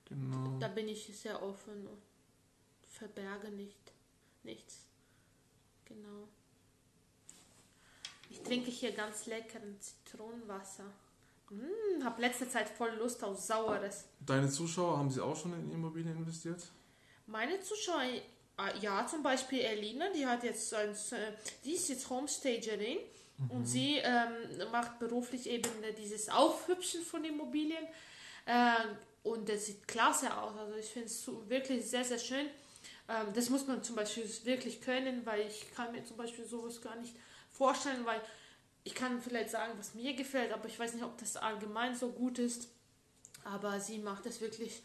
[0.05, 0.57] genau.
[0.59, 2.01] da bin ich sehr offen und
[2.87, 3.93] verberge nicht
[4.43, 4.87] nichts.
[5.85, 6.27] Genau.
[8.29, 10.85] Ich trinke hier ganz leckeren Zitronenwasser.
[11.49, 14.05] Hm, hab letzte Zeit voll Lust auf Saures.
[14.19, 16.63] Deine Zuschauer, haben sie auch schon in Immobilien investiert?
[17.25, 18.03] Meine Zuschauer,
[18.57, 20.95] ah, ja, zum Beispiel Elina, die hat jetzt, ein,
[21.63, 22.99] die ist jetzt Homestagerin
[23.37, 23.51] mhm.
[23.51, 27.85] und sie ähm, macht beruflich eben dieses Aufhübschen von Immobilien
[28.45, 28.73] äh,
[29.23, 30.55] und das sieht klasse aus.
[30.57, 32.47] Also ich finde es wirklich sehr, sehr schön.
[33.07, 36.81] Ähm, das muss man zum Beispiel wirklich können, weil ich kann mir zum Beispiel sowas
[36.81, 37.15] gar nicht
[37.51, 38.21] vorstellen, weil
[38.83, 42.11] ich kann vielleicht sagen, was mir gefällt, aber ich weiß nicht, ob das allgemein so
[42.11, 42.69] gut ist.
[43.43, 44.81] Aber sie macht es wirklich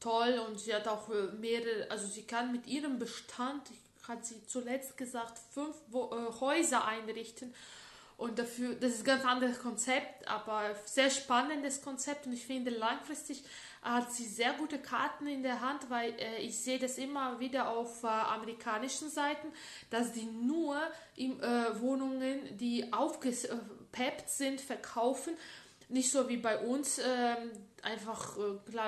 [0.00, 3.62] toll und sie hat auch äh, mehrere, also sie kann mit ihrem Bestand,
[4.06, 7.54] hat sie zuletzt gesagt, fünf äh, Häuser einrichten.
[8.16, 12.70] Und dafür, das ist ein ganz anderes Konzept, aber sehr spannendes Konzept und ich finde
[12.70, 13.44] langfristig
[13.86, 17.70] hat sie sehr gute Karten in der Hand, weil äh, ich sehe das immer wieder
[17.70, 19.48] auf äh, amerikanischen Seiten,
[19.90, 20.76] dass die nur
[21.14, 25.34] im, äh, Wohnungen, die aufgepeppt sind, verkaufen.
[25.88, 28.78] Nicht so wie bei uns, ähm, einfach, äh,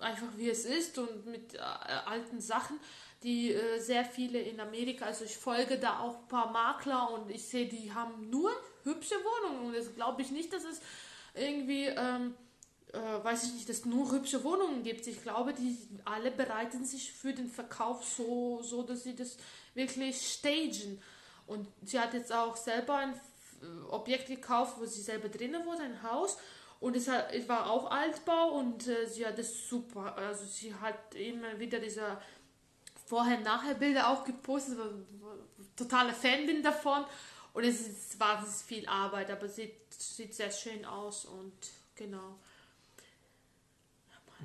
[0.00, 2.80] einfach wie es ist und mit äh, alten Sachen,
[3.22, 7.30] die äh, sehr viele in Amerika, also ich folge da auch ein paar Makler und
[7.30, 8.50] ich sehe, die haben nur
[8.82, 10.80] hübsche Wohnungen und das glaube ich nicht, dass es
[11.34, 11.86] irgendwie...
[11.86, 12.47] Ähm, äh,
[13.24, 15.06] weiß ich nicht, dass es nur hübsche Wohnungen gibt.
[15.06, 19.36] Ich glaube, die alle bereiten sich für den Verkauf so, so dass sie das
[19.74, 21.00] wirklich stagen.
[21.46, 25.80] Und sie hat jetzt auch selber ein äh, Objekt gekauft, wo sie selber drinnen wohnt,
[25.80, 26.36] ein Haus.
[26.80, 30.16] Und es, war auch Altbau und äh, sie hat das super.
[30.16, 32.20] Also sie hat immer wieder diese
[33.06, 34.78] Vorher-Nachher-Bilder auch gepostet.
[34.78, 34.90] War,
[35.74, 37.04] totaler Fan bin davon.
[37.54, 41.52] Und es ist wahnsinnig viel Arbeit, aber sieht, sieht sehr schön aus und
[41.96, 42.38] genau.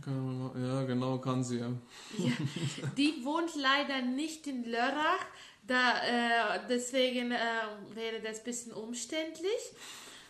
[0.06, 1.72] Ja, genau, kann sie, ja.
[2.18, 2.32] ja.
[2.98, 5.26] Die wohnt leider nicht in Lörrach,
[5.66, 7.38] da, äh, deswegen äh,
[7.94, 9.72] wäre das ein bisschen umständlich.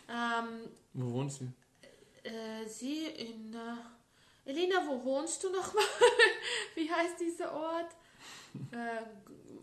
[0.08, 1.48] Ähm, wo wohnt sie?
[2.22, 3.54] Äh, sie in.
[3.54, 5.84] Äh, Elina, wo wohnst du nochmal?
[6.74, 7.90] Wie heißt dieser Ort?
[8.70, 9.02] Äh,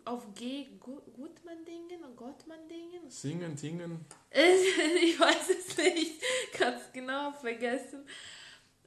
[0.04, 0.66] auf G.
[0.80, 2.16] Gutmanndingen?
[2.16, 3.08] Gottmanndingen?
[3.08, 4.04] Singen, Tingen?
[4.30, 6.20] ich weiß es nicht.
[6.58, 8.04] Ganz genau vergessen.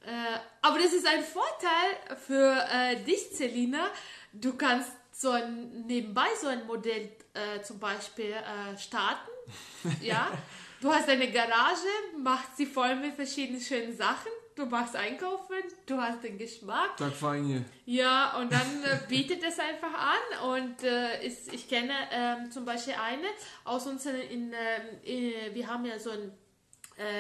[0.06, 3.88] Äh, aber das ist ein Vorteil für äh, dich, Selina.
[4.32, 9.32] Du kannst so ein, nebenbei so ein Modell äh, zum Beispiel äh, starten.
[10.02, 10.32] ja.
[10.80, 11.88] Du hast eine Garage,
[12.22, 14.32] machst sie voll mit verschiedenen schönen Sachen.
[14.56, 16.96] Du machst einkaufen, du hast den Geschmack.
[16.98, 20.50] Tag fein Ja, und dann äh, bietet es einfach an.
[20.52, 20.84] Und
[21.24, 23.28] ist, ich kenne ähm, zum Beispiel eine
[23.64, 26.32] aus unseren, in, äh, wir haben ja so ein,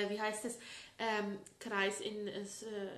[0.07, 0.57] wie heißt das,
[0.97, 2.41] ähm, Kreis in, äh,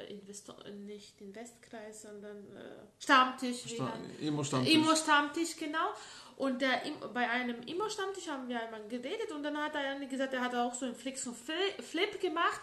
[0.09, 0.55] Investor,
[0.85, 3.61] nicht Investkreis, sondern äh, Stammtisch.
[3.73, 4.73] Sta Immo-Stammtisch.
[4.73, 5.93] Immo-Stammtisch, genau.
[6.35, 6.81] Und der,
[7.13, 10.75] bei einem Immo-Stammtisch haben wir einmal geredet und dann hat er gesagt, er hat auch
[10.75, 12.61] so einen Flix und Flip gemacht.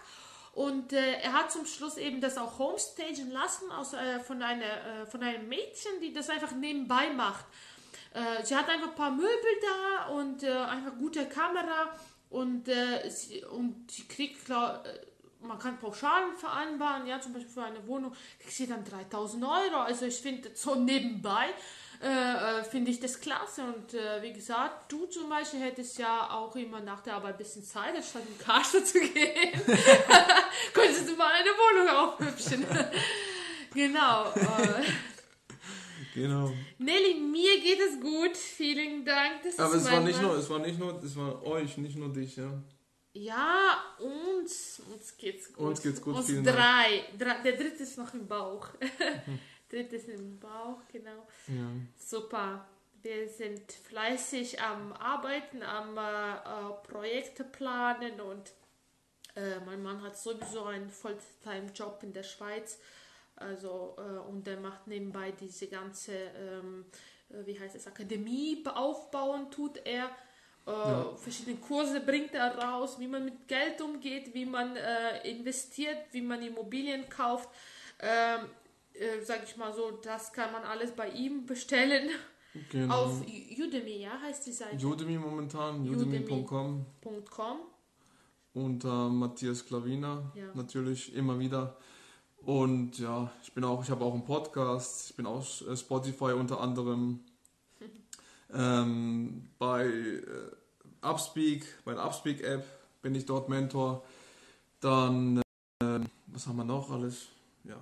[0.53, 4.63] Und äh, er hat zum Schluss eben das auch homestagen lassen aus, äh, von, einer,
[5.01, 7.43] äh, von einem Mädchen, die das einfach nebenbei macht.
[8.13, 9.27] Äh, sie hat einfach ein paar Möbel
[9.61, 11.91] da und äh, einfach gute Kamera
[12.29, 14.85] und, äh, sie, und sie kriegt, glaub,
[15.47, 19.77] man kann Pauschalen vereinbaren, ja, zum Beispiel für eine Wohnung kriegst du dann 3000 Euro.
[19.77, 21.47] Also ich finde so nebenbei
[22.01, 23.63] äh, äh, finde ich das klasse.
[23.63, 27.37] Und äh, wie gesagt, du zum Beispiel hättest ja auch immer nach der Arbeit ein
[27.37, 29.13] bisschen Zeit, anstatt in Karstadt zu gehen.
[30.73, 32.65] Könntest du mal eine Wohnung aufhübschen.
[33.73, 34.31] genau.
[34.33, 34.83] Äh.
[36.13, 36.51] Genau.
[36.77, 38.37] Nelly, mir geht es gut.
[38.37, 39.43] Vielen Dank.
[39.43, 42.11] Das Aber es war nicht nur, es war nicht nur, es war euch, nicht nur
[42.11, 42.51] dich, ja.
[43.17, 45.65] Ja, uns, uns geht's gut.
[45.67, 46.15] Uns geht's gut.
[46.15, 47.05] Uns drei.
[47.17, 47.41] drei.
[47.43, 48.67] Der dritte ist noch im Bauch.
[48.79, 49.39] Mhm.
[49.69, 51.25] dritte ist im Bauch, genau.
[51.47, 51.71] Ja.
[51.97, 52.67] Super.
[53.01, 58.51] Wir sind fleißig am Arbeiten, am äh, Projekte planen und
[59.35, 62.79] äh, mein Mann hat sowieso einen Volltime-Job in der Schweiz.
[63.37, 66.85] Also, äh, und der macht nebenbei diese ganze, ähm,
[67.29, 70.09] äh, wie heißt es, Akademie aufbauen, tut er.
[70.67, 71.15] Äh, ja.
[71.15, 76.21] Verschiedene Kurse bringt er raus, wie man mit Geld umgeht, wie man äh, investiert, wie
[76.21, 77.49] man Immobilien kauft.
[77.99, 78.47] Ähm,
[78.93, 82.09] äh, sag ich mal so, das kann man alles bei ihm bestellen.
[82.71, 83.03] Genau.
[83.03, 84.85] Auf Udemy, ja, heißt die Seite.
[84.85, 86.85] Udemy momentan, udemy.com.
[87.03, 87.59] Udemy.
[88.53, 90.45] Und äh, Matthias Klavina ja.
[90.53, 91.77] natürlich immer wieder.
[92.45, 96.31] Und ja, ich bin auch, ich habe auch einen Podcast, ich bin auch äh, Spotify
[96.31, 97.19] unter anderem.
[98.53, 100.51] Ähm, bei äh,
[101.01, 102.63] Upspeak, bei der Upspeak-App
[103.01, 104.03] bin ich dort Mentor.
[104.79, 105.41] Dann,
[105.81, 107.27] äh, was haben wir noch alles?
[107.63, 107.77] Ja.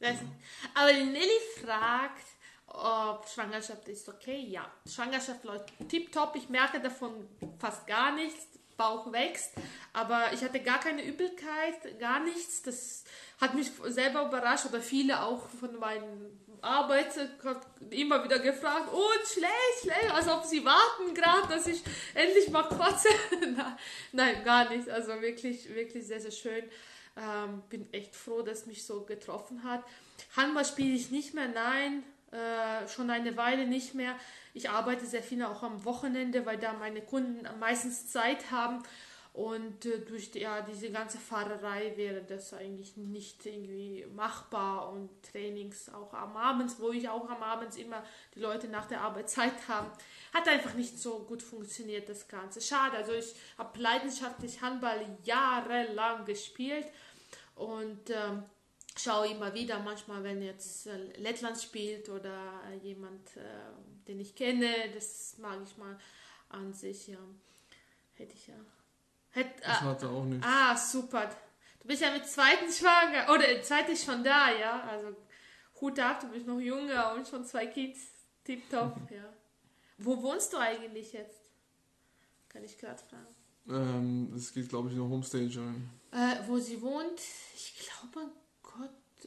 [0.00, 0.16] Das,
[0.74, 2.26] aber die Nelly fragt,
[2.66, 4.40] ob Schwangerschaft ist okay.
[4.40, 6.36] Ja, Schwangerschaft läuft tipptopp.
[6.36, 7.26] Ich merke davon
[7.58, 8.46] fast gar nichts.
[8.76, 9.52] Bauch wächst,
[9.92, 12.62] aber ich hatte gar keine Übelkeit, gar nichts.
[12.62, 13.04] Das
[13.40, 17.28] hat mich selber überrascht oder viele auch von meinen Arbeiter
[17.90, 21.82] immer wieder gefragt, oh, schlecht, schlecht, als ob sie warten gerade, dass ich
[22.14, 23.08] endlich mal kotze.
[24.12, 24.88] Nein, gar nicht.
[24.88, 26.64] Also wirklich, wirklich sehr, sehr schön.
[27.16, 29.82] Ähm, bin echt froh, dass mich so getroffen hat.
[30.36, 32.02] Handball spiele ich nicht mehr, nein,
[32.36, 34.14] äh, schon eine Weile nicht mehr.
[34.54, 38.82] Ich arbeite sehr viel auch am Wochenende, weil da meine Kunden meistens Zeit haben
[39.36, 45.10] und äh, durch die, ja, diese ganze Fahrerei wäre das eigentlich nicht irgendwie machbar und
[45.30, 48.02] Trainings auch am Abend, wo ich auch am Abend immer
[48.34, 49.90] die Leute nach der Arbeit Zeit haben,
[50.32, 52.62] hat einfach nicht so gut funktioniert das Ganze.
[52.62, 56.86] Schade, also ich habe leidenschaftlich Handball jahrelang gespielt
[57.56, 58.42] und ähm,
[58.96, 63.42] schaue immer wieder, manchmal wenn jetzt äh, Lettland spielt oder jemand, äh,
[64.08, 65.98] den ich kenne, das mag ich mal
[66.48, 67.18] an sich, ja.
[68.14, 68.54] Hätte ich ja
[69.36, 70.42] Hätt, ich hatte auch nicht.
[70.42, 71.28] Ah, super.
[71.80, 73.30] Du bist ja mit zweiten schwanger.
[73.30, 74.80] Oder zweite ist schon da, ja.
[74.84, 75.14] Also
[75.78, 78.00] Hut ab, du bist noch jünger und schon zwei Kids.
[78.44, 79.30] Tipptopp, ja.
[79.98, 81.50] Wo wohnst du eigentlich jetzt?
[82.48, 83.26] Kann ich gerade fragen.
[83.68, 85.60] Ähm, es geht, glaube ich, noch Homestage.
[86.12, 87.20] Äh, wo sie wohnt,
[87.54, 88.30] ich glaube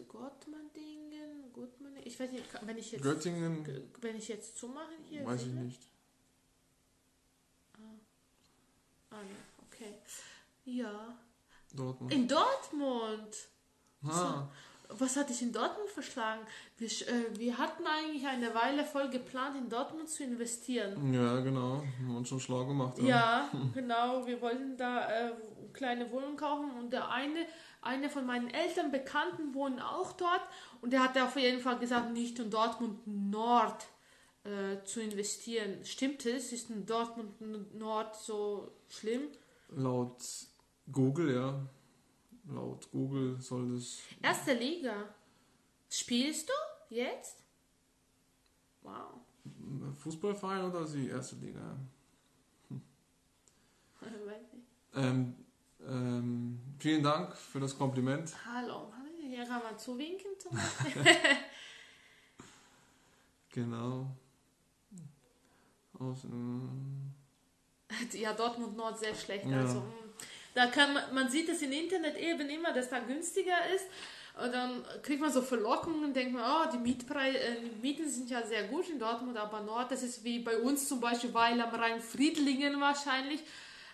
[0.08, 2.08] Gottmandingen, Gottmandingen.
[2.08, 5.26] Ich weiß nicht, wenn ich jetzt, Göttingen, wenn ich jetzt zumache hier.
[5.26, 5.82] weiß ich sehe- nicht.
[9.12, 9.94] Ah, ja, okay.
[10.66, 11.16] Ja.
[11.74, 12.14] Dortmund.
[12.14, 13.36] In Dortmund.
[14.08, 14.48] Ah,
[14.90, 16.42] Was hatte ich in Dortmund verschlagen?
[16.78, 21.14] Wir, äh, wir hatten eigentlich eine Weile voll geplant, in Dortmund zu investieren.
[21.14, 21.84] ja, genau.
[22.00, 22.98] Haben uns schon schlau gemacht.
[23.00, 24.26] Ja, genau.
[24.26, 25.36] Wir wollten da äh, eine
[25.74, 27.46] kleine Wohnung kaufen und der eine,
[27.82, 30.42] eine von meinen Eltern Bekannten wohnen auch dort
[30.82, 33.88] und der hat auf jeden Fall gesagt, nicht in Dortmund Nord
[34.44, 35.84] äh, zu investieren.
[35.86, 36.52] Stimmt es?
[36.52, 39.30] Ist in Dortmund Nord so schlimm?
[39.70, 40.24] Laut
[40.92, 41.68] Google, ja.
[42.54, 44.00] Laut Google soll das.
[44.22, 45.14] Erste Liga.
[45.90, 47.44] Spielst du jetzt?
[48.82, 49.22] Wow.
[49.98, 51.78] Fußballverein oder ist die erste Liga?
[54.00, 54.68] Weiß nicht.
[54.96, 55.36] Ähm,
[55.90, 58.32] ähm, vielen Dank für das Kompliment.
[58.46, 60.52] Hallo, hier kann man zuwinken zum
[63.52, 64.08] Genau.
[66.00, 67.14] Aus, ähm,
[68.14, 69.46] Ja, Dortmund Nord sehr schlecht.
[69.46, 69.62] Ja.
[69.62, 69.86] Also, mh,
[70.54, 73.86] da kann man, man sieht es im Internet eben immer, dass da günstiger ist.
[74.42, 78.08] Und dann kriegt man so Verlockungen und denkt man, oh, die, Mietpreise, äh, die Mieten
[78.08, 81.34] sind ja sehr gut in Dortmund, aber Nord, das ist wie bei uns zum Beispiel,
[81.34, 83.42] weil am Rhein Friedlingen wahrscheinlich,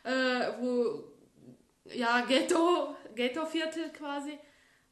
[0.03, 1.03] äh, wo,
[1.93, 4.32] ja, Ghetto, Ghetto-Viertel quasi.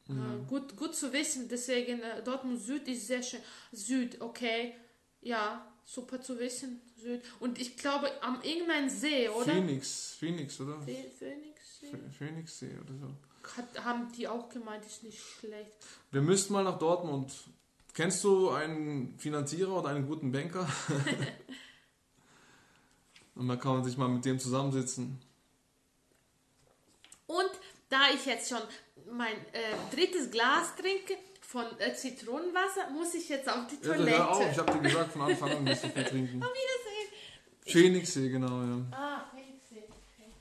[0.10, 0.14] Äh,
[0.50, 3.40] gut, gut zu wissen, deswegen äh, Dortmund Süd ist sehr schön.
[3.72, 4.76] Süd, okay,
[5.22, 7.22] ja, super zu wissen, Süd.
[7.40, 9.54] Und ich glaube, am irgendein See, oder?
[9.54, 10.82] Phoenix, Phoenix, oder?
[10.82, 11.88] See, Phoenix See.
[11.88, 13.08] Ph- Phoenixsee oder so.
[13.58, 15.72] Hat, haben die auch gemeint, ist nicht schlecht.
[16.12, 17.32] Wir müssten mal nach Dortmund.
[17.94, 20.68] Kennst du einen Finanzierer oder einen guten Banker?
[23.36, 25.20] Und dann kann man sich mal mit dem zusammensitzen.
[27.28, 27.50] Und
[27.90, 28.62] da ich jetzt schon
[29.12, 34.18] mein äh, drittes Glas trinke von äh, Zitronenwasser, muss ich jetzt auf die Ja, Toilette.
[34.18, 36.36] hör auf, ich habe dir gesagt, von Anfang an musst du viel trinken.
[36.42, 37.14] Wiedersehen.
[37.66, 38.86] Phoenixsee, genau, ja.
[38.92, 39.84] Ah, Phoenix See.
[39.84, 40.32] Okay.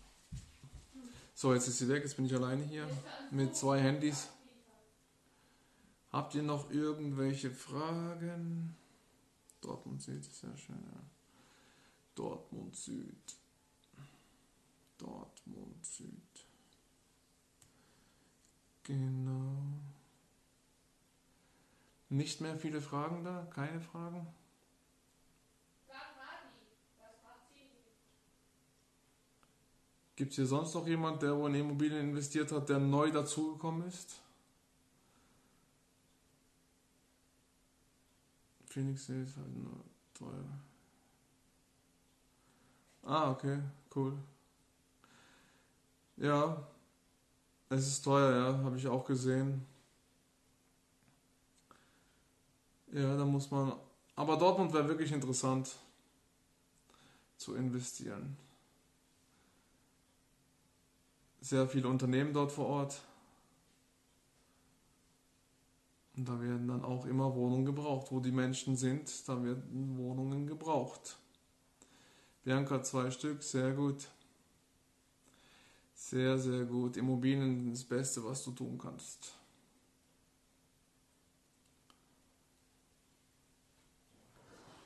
[1.34, 2.88] So, jetzt ist sie weg, jetzt bin ich alleine hier
[3.30, 4.28] mit zwei Handys.
[6.10, 8.76] Habt ihr noch irgendwelche Fragen?
[9.60, 11.00] Dortmund Süd ist sehr schön, ja.
[12.14, 13.36] Dortmund Süd.
[14.98, 16.31] Dortmund Süd.
[18.84, 19.56] Genau.
[22.08, 23.46] Nicht mehr viele Fragen da?
[23.50, 24.26] Keine Fragen?
[30.14, 33.88] Gibt es hier sonst noch jemand, der wo in Immobilien investiert hat, der neu dazugekommen
[33.88, 34.20] ist?
[38.66, 40.60] Phoenix ist halt nur teuer.
[43.04, 43.58] Ah, okay,
[43.94, 44.16] cool.
[46.16, 46.62] Ja,
[47.72, 49.66] es ist teuer, ja, habe ich auch gesehen.
[52.92, 53.72] Ja, da muss man.
[54.14, 55.74] Aber Dortmund wäre wirklich interessant
[57.38, 58.36] zu investieren.
[61.40, 63.00] Sehr viele Unternehmen dort vor Ort.
[66.14, 68.12] Und da werden dann auch immer Wohnungen gebraucht.
[68.12, 71.16] Wo die Menschen sind, da werden Wohnungen gebraucht.
[72.44, 74.08] Bianca, zwei Stück, sehr gut.
[76.06, 76.96] Sehr, sehr gut.
[76.98, 79.34] Immobilien sind das Beste, was du tun kannst.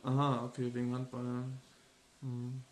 [0.04, 1.24] Aha, okay, wegen Handball.
[1.24, 1.44] Ja.
[2.22, 2.62] Mhm.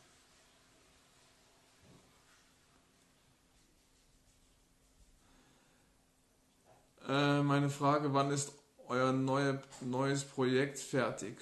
[7.09, 8.53] Äh, meine Frage, wann ist
[8.89, 11.37] euer neue, neues Projekt fertig?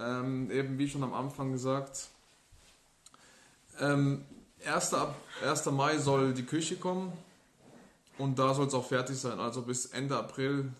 [0.00, 2.10] Ähm, eben wie schon am Anfang gesagt,
[3.80, 4.24] ähm,
[4.66, 4.94] 1.
[4.94, 5.66] Ab, 1.
[5.66, 7.12] Mai soll die Küche kommen
[8.18, 10.72] und da soll es auch fertig sein, also bis Ende April.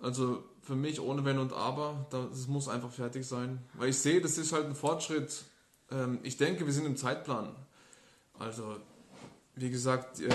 [0.00, 3.60] Also für mich ohne Wenn und Aber, das muss einfach fertig sein.
[3.74, 5.44] Weil ich sehe, das ist halt ein Fortschritt.
[5.90, 7.54] Ähm, ich denke, wir sind im Zeitplan.
[8.38, 8.76] Also,
[9.54, 10.30] wie gesagt, äh,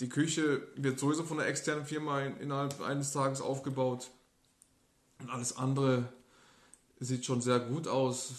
[0.00, 4.10] die Küche wird sowieso von einer externen Firma in, innerhalb eines Tages aufgebaut.
[5.20, 6.08] Und alles andere
[6.98, 8.32] sieht schon sehr gut aus.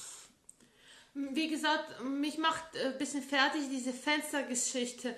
[1.14, 5.16] Wie gesagt, mich macht ein bisschen fertig diese Fenstergeschichte.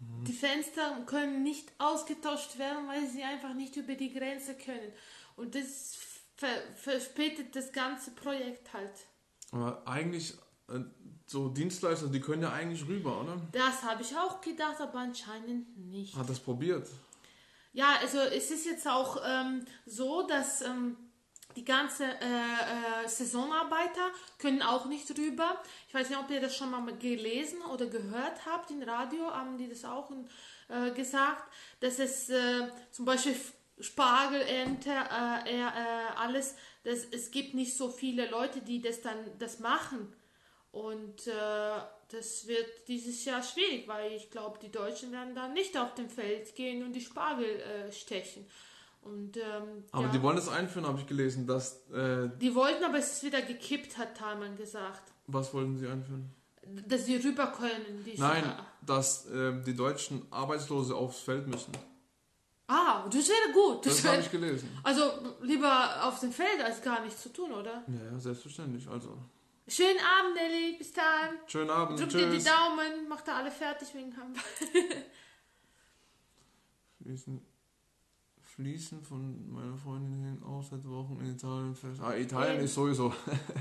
[0.00, 4.92] Die Fenster können nicht ausgetauscht werden, weil sie einfach nicht über die Grenze können.
[5.36, 5.96] Und das
[6.36, 8.92] ver verspätet das ganze Projekt halt.
[9.50, 10.34] Aber eigentlich,
[10.68, 10.80] äh,
[11.26, 13.40] so Dienstleister, die können ja eigentlich rüber, oder?
[13.52, 16.16] Das habe ich auch gedacht, aber anscheinend nicht.
[16.16, 16.88] Hat das probiert?
[17.72, 20.96] Ja, also es ist jetzt auch ähm, so, dass ähm,
[21.58, 25.60] die ganzen äh, äh, Saisonarbeiter können auch nicht rüber.
[25.88, 28.70] Ich weiß nicht, ob ihr das schon mal gelesen oder gehört habt.
[28.70, 30.08] Im Radio haben die das auch
[30.68, 33.34] äh, gesagt, dass es äh, zum Beispiel
[33.80, 35.62] Spargel, Ente, äh, äh,
[36.16, 36.54] alles,
[36.84, 40.14] das, es gibt nicht so viele Leute, die das dann das machen.
[40.70, 45.94] Und das wird dieses Jahr schwierig, weil ich glaube, die Deutschen werden dann nicht auf
[45.94, 48.46] dem Feld gehen und die Spargel stechen.
[49.08, 50.12] Und, ähm, aber ja.
[50.12, 51.88] die wollen das einführen, habe ich gelesen, dass.
[51.90, 55.12] Äh, die wollten, aber es ist wieder gekippt, hat Thalmann gesagt.
[55.26, 56.30] Was wollten sie einführen?
[56.86, 58.04] Dass sie rüber können.
[58.16, 61.72] Nein, Scha dass äh, die Deutschen Arbeitslose aufs Feld müssen.
[62.66, 63.86] Ah, das wäre gut.
[63.86, 64.68] Das, das habe ich gelesen.
[64.82, 65.02] Also
[65.40, 67.82] lieber auf dem Feld als gar nichts zu tun, oder?
[67.86, 68.86] Ja, ja selbstverständlich.
[68.88, 69.16] Also.
[69.66, 70.76] Schönen Abend, Nelly.
[70.76, 71.38] Bis dann.
[71.46, 71.98] Schönen Abend.
[71.98, 73.08] Drück dir die Daumen.
[73.08, 74.44] Macht da alle fertig wegen Handball.
[78.58, 82.00] Fließen, von meiner Freundin hin aus seit Wochen in Italien fest.
[82.02, 83.14] Ah, Italien ist sowieso.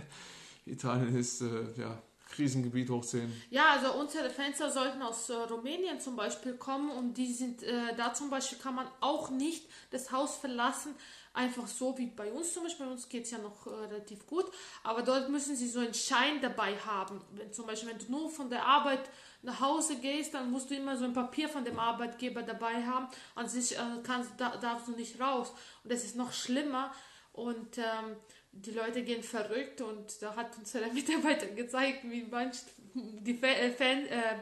[0.66, 3.32] Italien ist, äh, ja, Krisengebiet hochziehen.
[3.52, 7.96] Ja, also unsere Fenster sollten aus äh, Rumänien zum Beispiel kommen und die sind, äh,
[7.96, 10.96] da zum Beispiel kann man auch nicht das Haus verlassen,
[11.32, 12.88] einfach so wie bei uns zum Beispiel.
[12.88, 14.46] Bei uns geht es ja noch äh, relativ gut,
[14.84, 17.22] aber dort müssen sie so einen Schein dabei haben.
[17.34, 19.12] Wenn zum Beispiel, wenn du nur von der Arbeit
[19.42, 23.08] nach Hause gehst, dann musst du immer so ein Papier von dem Arbeitgeber dabei haben.
[23.36, 25.54] An sich äh, kannst, da, darfst du nicht raus.
[25.84, 26.92] Und das ist noch schlimmer.
[27.34, 28.16] Und ähm,
[28.52, 32.62] die Leute gehen verrückt und da hat uns der Mitarbeiter gezeigt, wie manche
[32.94, 34.40] die Fan, äh, Fan, äh,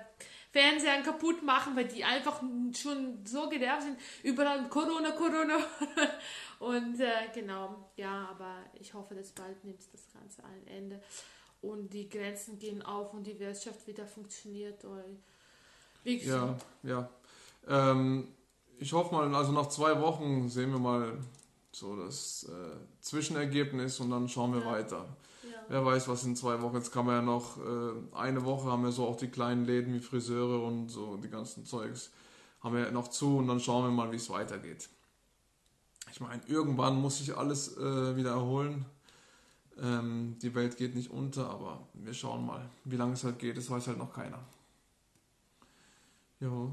[0.52, 2.42] Fernseher kaputt machen, weil die einfach
[2.74, 4.00] schon so genervt sind.
[4.24, 5.58] Überall Corona, Corona.
[6.60, 11.02] und äh, genau, ja, aber ich hoffe, dass bald nimmt das Ganze ein Ende
[11.70, 14.86] und die Grenzen gehen auf und die Wirtschaft wieder funktioniert.
[16.04, 17.10] Wie ja, ja.
[17.68, 18.28] Ähm,
[18.78, 21.18] ich hoffe mal, also nach zwei Wochen sehen wir mal,
[21.72, 24.72] so das äh, Zwischenergebnis und dann schauen wir ja.
[24.72, 25.06] weiter.
[25.44, 25.58] Ja.
[25.68, 26.76] Wer weiß, was in zwei Wochen.
[26.76, 29.94] Jetzt kann man ja noch äh, eine Woche haben wir so auch die kleinen Läden
[29.94, 32.12] wie Friseure und so die ganzen Zeugs
[32.62, 34.90] haben wir noch zu und dann schauen wir mal, wie es weitergeht.
[36.12, 38.86] Ich meine, irgendwann muss sich alles äh, wieder erholen.
[39.78, 43.58] Ähm, die Welt geht nicht unter, aber wir schauen mal, wie lange es halt geht.
[43.58, 44.40] Das weiß halt noch keiner.
[46.40, 46.72] Jo.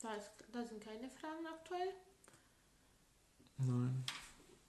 [0.00, 1.92] Da, ist, da sind keine Fragen aktuell.
[3.58, 4.04] Nein.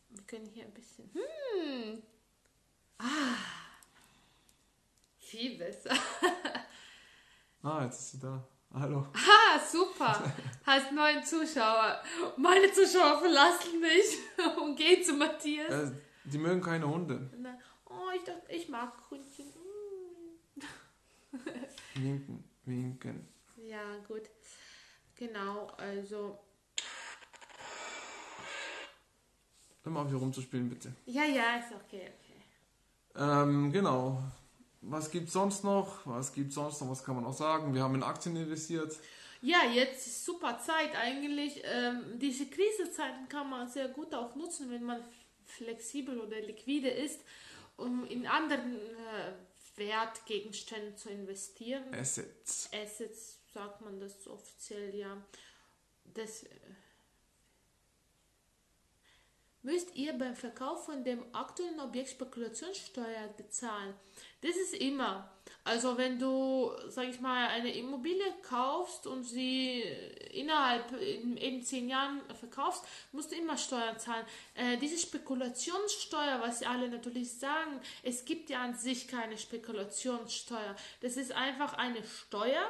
[0.09, 1.09] Wir können hier ein bisschen.
[1.13, 2.01] Hm.
[2.97, 3.37] Ah.
[5.17, 5.91] Viel besser.
[7.63, 8.45] ah, jetzt ist sie da.
[8.73, 9.07] Hallo.
[9.13, 10.33] Ah, super.
[10.65, 12.01] Hast neuen Zuschauer.
[12.37, 14.17] Meine Zuschauer verlassen mich
[14.61, 15.91] und gehen zu Matthias.
[15.91, 15.95] Äh,
[16.25, 17.29] die mögen keine Hunde.
[17.85, 19.45] Oh, ich dachte, ich mag Hundchen.
[21.95, 23.27] winken, winken.
[23.57, 24.29] Ja, gut.
[25.15, 26.39] Genau, also
[29.83, 30.93] Hör mal auf hier rumzuspielen, bitte.
[31.05, 32.41] Ja, ja, ist okay, okay.
[33.15, 34.21] Ähm, genau.
[34.81, 36.05] Was gibt sonst noch?
[36.05, 36.89] Was gibt sonst noch?
[36.89, 37.73] Was kann man auch sagen?
[37.73, 38.95] Wir haben in Aktien investiert.
[39.41, 41.63] Ja, jetzt ist super Zeit eigentlich.
[41.65, 45.01] Ähm, diese Krisenzeiten kann man sehr gut auch nutzen, wenn man
[45.51, 47.21] flexibel oder liquide ist,
[47.77, 49.33] um in anderen äh,
[49.75, 51.83] Wertgegenständen zu investieren.
[51.93, 52.69] Assets.
[52.73, 55.17] Assets sagt man das offiziell, ja.
[56.13, 56.49] Das, äh,
[59.63, 63.93] müsst ihr beim Verkauf von dem aktuellen Objekt Spekulationssteuer bezahlen.
[64.41, 65.29] Das ist immer.
[65.63, 69.81] Also wenn du, sag ich mal, eine Immobilie kaufst und sie
[70.31, 74.25] innerhalb in, zehn Jahren verkaufst, musst du immer Steuern zahlen.
[74.55, 80.75] Äh, diese Spekulationssteuer, was alle natürlich sagen, es gibt ja an sich keine Spekulationssteuer.
[81.01, 82.67] Das ist einfach eine Steuer,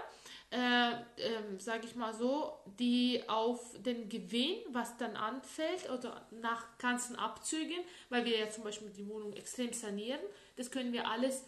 [0.52, 6.78] äh, äh, sage ich mal so, die auf den Gewinn, was dann anfällt, oder nach
[6.78, 7.78] ganzen Abzügen,
[8.10, 10.20] weil wir ja zum Beispiel die Wohnung extrem sanieren,
[10.58, 11.46] das können wir alles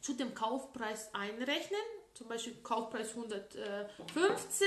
[0.00, 1.80] zu dem Kaufpreis einrechnen.
[2.14, 4.66] Zum Beispiel Kaufpreis 150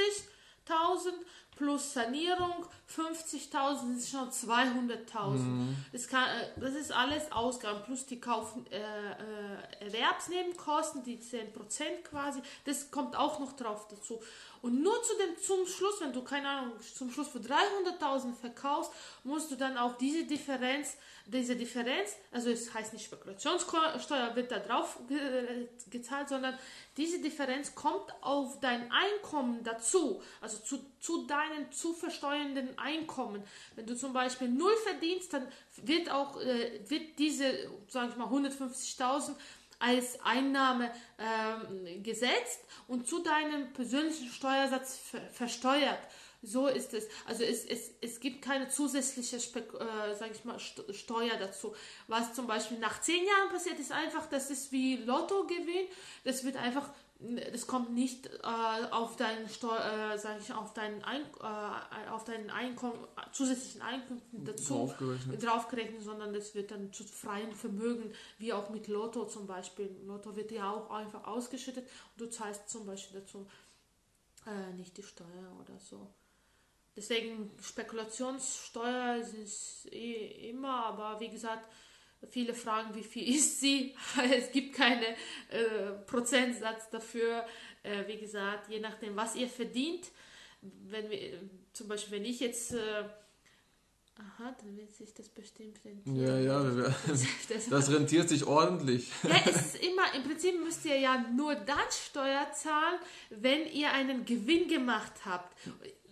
[0.69, 1.13] 1000
[1.55, 5.37] plus Sanierung 50.000 ist schon 200.000.
[5.37, 5.75] Mhm.
[5.91, 12.03] Das, kann, äh, das ist alles Ausgaben plus die Kauf, äh, äh, Erwerbsnebenkosten, die 10%
[12.03, 14.21] quasi, das kommt auch noch drauf dazu.
[14.61, 18.91] Und nur zu dem, zum Schluss, wenn du, keine Ahnung, zum Schluss für 300.000 verkaufst,
[19.23, 20.95] musst du dann auch diese Differenz
[21.25, 26.57] diese Differenz, also es heißt nicht Spekulationssteuer wird da drauf ge gezahlt, sondern
[26.97, 33.43] diese Differenz kommt auf dein Einkommen dazu, also zu, zu deinem zu versteuernden Einkommen.
[33.75, 38.27] Wenn du zum Beispiel null verdienst, dann wird auch äh, wird diese, sage ich mal,
[38.27, 39.35] 150.000
[39.79, 45.99] als Einnahme ähm, gesetzt und zu deinem persönlichen Steuersatz ver versteuert.
[46.45, 47.07] So ist es.
[47.25, 51.73] Also es, es, es gibt keine zusätzliche Spek äh, sag ich mal, Steuer dazu.
[52.07, 55.87] Was zum Beispiel nach zehn Jahren passiert, ist einfach, das ist wie Lottogewinn.
[56.25, 56.89] Das wird einfach
[57.51, 62.25] das kommt nicht äh, auf deinen Steuer, äh, sag ich, auf deinen, Ein äh, auf
[62.25, 62.99] deinen Einkommen,
[63.31, 65.43] zusätzlichen Einkünften dazu draufgerechnet.
[65.43, 69.89] draufgerechnet, sondern das wird dann zu freien Vermögen, wie auch mit Lotto zum Beispiel.
[70.05, 73.47] Lotto wird ja auch einfach ausgeschüttet und du zahlst zum Beispiel dazu
[74.45, 76.13] äh, nicht die Steuer oder so.
[76.95, 81.67] Deswegen Spekulationssteuer ist eh immer, aber wie gesagt,
[82.29, 83.95] viele fragen, wie viel ist sie.
[84.31, 85.03] es gibt keinen
[85.49, 87.45] äh, Prozentsatz dafür.
[87.83, 90.11] Äh, wie gesagt, je nachdem, was ihr verdient.
[90.61, 91.41] Wenn wir,
[91.73, 93.03] zum Beispiel, wenn ich jetzt äh,
[94.15, 96.15] Aha, dann wird sich das bestimmt rentieren.
[96.15, 96.93] Ja, ja,
[97.69, 99.09] das rentiert sich ordentlich.
[99.23, 102.99] Ja, es ist immer, im Prinzip müsst ihr ja nur dann Steuer zahlen,
[103.31, 105.57] wenn ihr einen Gewinn gemacht habt.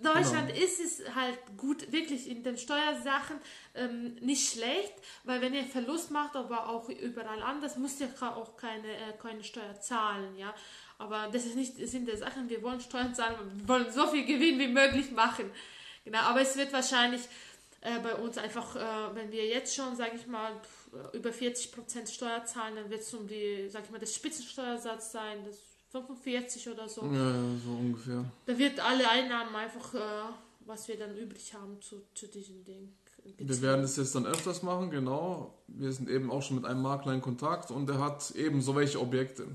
[0.01, 0.63] Deutschland genau.
[0.63, 3.37] ist es halt gut, wirklich in den Steuersachen
[3.75, 4.93] ähm, nicht schlecht,
[5.23, 9.43] weil wenn ihr Verlust macht, aber auch überall anders, müsst ihr auch keine, äh, keine
[9.43, 10.53] Steuer zahlen, ja.
[10.97, 12.47] Aber das ist nicht Sinn der Sachen.
[12.47, 15.49] Wir wollen Steuern zahlen, wir wollen so viel Gewinn wie möglich machen.
[16.05, 17.21] Genau, aber es wird wahrscheinlich
[17.81, 20.53] äh, bei uns einfach, äh, wenn wir jetzt schon, sage ich mal,
[21.13, 25.43] über 40% Steuer zahlen, dann wird es um die, sag ich mal, das Spitzensteuersatz sein,
[25.45, 25.57] das
[25.91, 27.01] 45 oder so.
[27.01, 27.33] Ja,
[27.63, 28.25] so ungefähr.
[28.45, 29.99] Da wird alle Einnahmen einfach, äh,
[30.65, 32.93] was wir dann übrig haben, zu, zu diesem Ding.
[33.23, 33.49] Beziehen.
[33.49, 35.53] Wir werden es jetzt dann öfters machen, genau.
[35.67, 38.75] Wir sind eben auch schon mit einem Makler in Kontakt und der hat eben so
[38.75, 39.45] welche Objekte.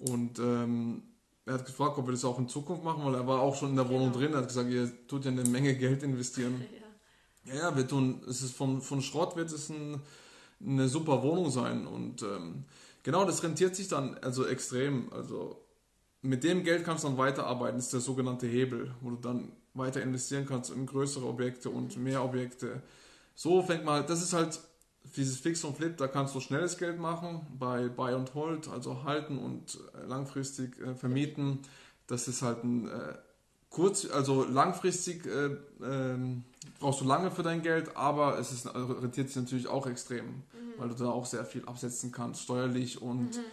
[0.00, 1.02] Und ähm,
[1.46, 3.70] er hat gefragt, ob wir das auch in Zukunft machen, weil er war auch schon
[3.70, 4.00] in der genau.
[4.00, 4.32] Wohnung drin.
[4.32, 6.64] Er hat gesagt, ihr tut ja eine Menge Geld investieren.
[7.44, 7.54] ja.
[7.54, 10.00] ja, wir tun, es ist von, von Schrott wird es ein,
[10.64, 11.86] eine super Wohnung sein.
[11.86, 12.64] Und ähm,
[13.08, 15.10] genau, das rentiert sich dann also extrem.
[15.14, 15.64] Also
[16.20, 19.52] mit dem Geld kannst du dann weiterarbeiten, das ist der sogenannte Hebel, wo du dann
[19.72, 22.82] weiter investieren kannst in größere Objekte und mehr Objekte.
[23.34, 24.60] So fängt man, das ist halt
[25.16, 29.04] dieses Fix und Flip, da kannst du schnelles Geld machen bei Buy und Hold, also
[29.04, 31.60] halten und äh, langfristig äh, vermieten.
[32.08, 33.14] Das ist halt ein äh,
[33.70, 36.44] kurz, also langfristig äh, ähm,
[36.78, 40.42] brauchst du lange für dein Geld, aber es ist, rentiert sich natürlich auch extrem, mhm.
[40.78, 43.44] weil du da auch sehr viel absetzen kannst, steuerlich und mhm.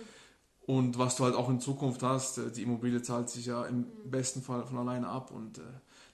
[0.68, 3.80] Und was du halt auch in Zukunft hast, äh, die Immobilie zahlt sich ja im
[3.80, 3.86] mhm.
[4.06, 5.62] besten Fall von alleine ab und äh,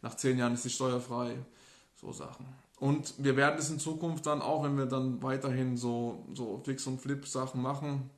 [0.01, 1.37] nach zehn Jahren ist sie steuerfrei.
[1.95, 2.47] So Sachen.
[2.79, 6.87] Und wir werden es in Zukunft dann auch, wenn wir dann weiterhin so, so Fix-
[6.87, 8.09] und Flip-Sachen machen,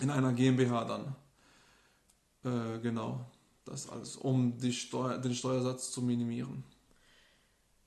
[0.00, 1.14] in einer GmbH dann.
[2.42, 3.20] Äh, genau,
[3.66, 6.64] das alles, um die Steuer, den Steuersatz zu minimieren.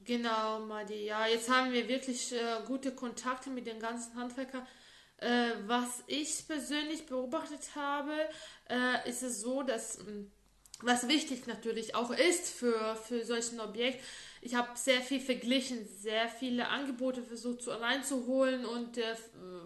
[0.06, 1.06] Genau, Madi.
[1.06, 4.66] Ja, jetzt haben wir wirklich äh, gute Kontakte mit den ganzen Handwerkern.
[5.18, 8.12] Äh, was ich persönlich beobachtet habe,
[8.70, 10.32] äh, ist es so, dass hm,
[10.82, 14.04] was wichtig natürlich auch ist für, für solchen Objekt,
[14.42, 19.16] ich habe sehr viel verglichen, sehr viele Angebote versucht zu allein zu holen und äh,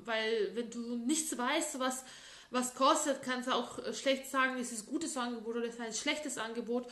[0.06, 2.04] weil wenn du nichts weißt, was
[2.50, 5.80] was kostet, kannst du auch schlecht sagen, ist es ein gutes Angebot oder ist es
[5.82, 6.88] ein schlechtes Angebot.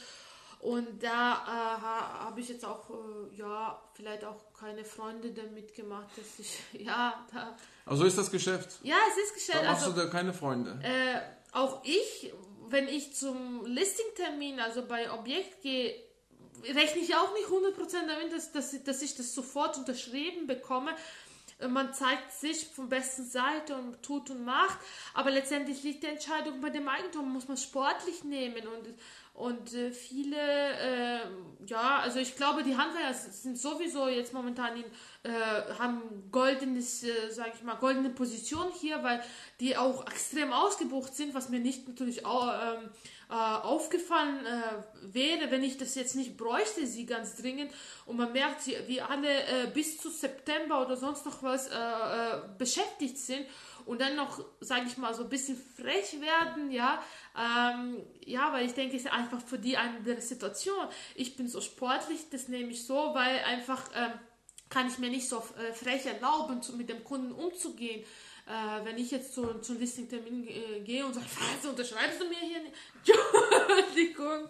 [0.65, 1.81] Und da äh,
[2.25, 7.23] habe ich jetzt auch, äh, ja, vielleicht auch keine Freunde damit gemacht, dass ich, ja,
[7.31, 7.55] da.
[7.85, 8.79] Also ist das Geschäft?
[8.81, 9.59] Ja, es ist Geschäft.
[9.61, 10.79] Da machst also, du da keine Freunde?
[10.81, 11.21] Äh,
[11.55, 12.33] auch ich,
[12.67, 15.93] wenn ich zum Listingtermin, also bei Objekt gehe,
[16.63, 20.95] rechne ich auch nicht 100% damit, dass, dass, dass ich das sofort unterschrieben bekomme.
[21.69, 24.79] Man zeigt sich von besten Seite und tut und macht,
[25.13, 28.95] aber letztendlich liegt die Entscheidung bei dem Eigentum, muss man sportlich nehmen und
[29.35, 31.19] und äh, viele, äh,
[31.67, 34.85] ja, also ich glaube, die Handwerker sind sowieso jetzt momentan in,
[35.25, 39.23] äh, haben goldenes, äh, sage ich mal, goldene Position hier, weil
[39.59, 42.89] die auch extrem ausgebucht sind, was mir nicht natürlich auch, ähm,
[43.29, 47.71] äh, aufgefallen äh, wäre, wenn ich das jetzt nicht bräuchte, sie ganz dringend.
[48.05, 51.73] Und man merkt, wie alle äh, bis zu September oder sonst noch was äh,
[52.59, 53.47] beschäftigt sind
[53.85, 57.01] und dann noch, sage ich mal, so ein bisschen frech werden, ja,
[57.35, 60.87] ähm, ja, weil ich denke, es ist einfach für die eine Situation.
[61.15, 64.11] Ich bin so sportlich, das nehme ich so, weil einfach ähm,
[64.75, 68.03] kann ich mir nicht so äh, frech erlauben, zu, mit dem Kunden umzugehen.
[68.45, 71.27] Äh, wenn ich jetzt zu, zu einem Listing-Termin äh, gehe und sage,
[71.61, 72.73] was, unterschreibst du mir hier nicht?
[73.07, 74.49] Entschuldigung,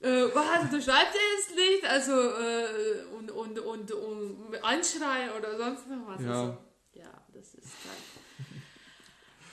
[0.00, 5.88] äh, was, du schreibst es nicht, also äh, und, und, und, und anschreien oder sonst
[5.88, 6.20] noch was.
[6.20, 6.58] Ja, also,
[6.92, 7.96] ja das ist dann.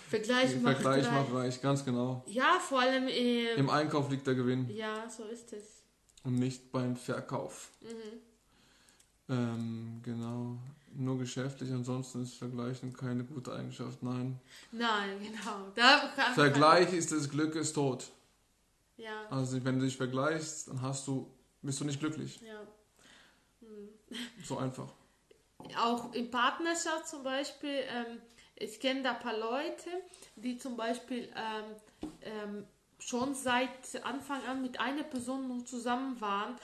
[0.09, 2.25] Vergleich macht Vergleich macht reich, ganz genau.
[2.27, 4.69] Ja, vor allem im, im Einkauf liegt der Gewinn.
[4.69, 5.74] Ja, so ist es.
[6.25, 7.69] Und nicht beim Verkauf.
[7.81, 8.19] Mhm.
[9.29, 10.57] Ähm, genau.
[10.97, 14.39] Nur geschäftlich, ansonsten ist Vergleichen keine gute Eigenschaft, nein.
[14.71, 15.71] Nein, genau.
[15.75, 18.11] Da Vergleich ist das Glück ist tot.
[18.97, 19.27] Ja.
[19.29, 21.29] Also wenn du dich vergleichst, dann hast du,
[21.61, 22.39] bist du nicht glücklich.
[22.41, 22.61] Ja.
[23.59, 23.89] Hm.
[24.43, 24.93] So einfach.
[25.77, 28.21] Auch in Partnerschaft zum Beispiel, ähm,
[28.55, 29.89] ich kenne da ein paar Leute,
[30.37, 32.67] die zum Beispiel ähm, ähm,
[32.99, 36.55] schon seit Anfang an mit einer Person nur zusammen waren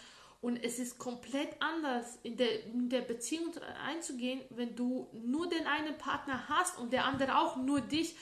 [0.42, 3.54] und es ist komplett anders, in der, in der Beziehung
[3.86, 8.16] einzugehen, wenn du nur den einen Partner hast und der andere auch nur dich.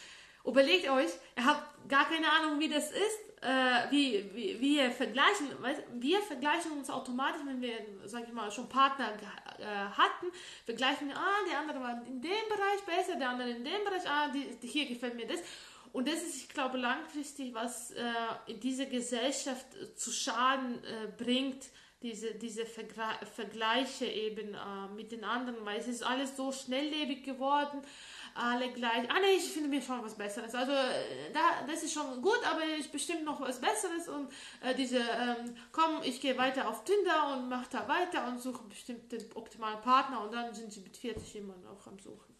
[0.45, 5.47] Überlegt euch, ihr habt gar keine Ahnung, wie das ist, äh, wie, wie wir vergleichen.
[5.61, 7.73] Weißt, wir vergleichen uns automatisch, wenn wir,
[8.05, 9.13] sag ich mal, schon Partner
[9.57, 10.27] äh, hatten,
[10.65, 14.29] vergleichen ah, der andere war in dem Bereich besser, der andere in dem Bereich, ah,
[14.29, 15.39] die, hier gefällt mir das.
[15.91, 18.03] Und das ist, ich glaube, langfristig, was äh,
[18.47, 19.65] in dieser Gesellschaft
[19.95, 21.65] zu Schaden äh, bringt,
[22.01, 27.23] diese, diese Vergla Vergleiche eben äh, mit den anderen, weil es ist alles so schnelllebig
[27.23, 27.81] geworden,
[28.35, 29.09] alle gleich.
[29.09, 30.55] Ah nee, ich finde mir schon was Besseres.
[30.55, 34.31] Also äh, da, das ist schon gut, aber ich bestimmt noch was Besseres und
[34.61, 38.63] äh, diese, ähm, komm, ich gehe weiter auf Tinder und mache da weiter und suche
[38.63, 42.38] bestimmt den optimalen Partner und dann sind sie mit 40 immer noch am Suchen.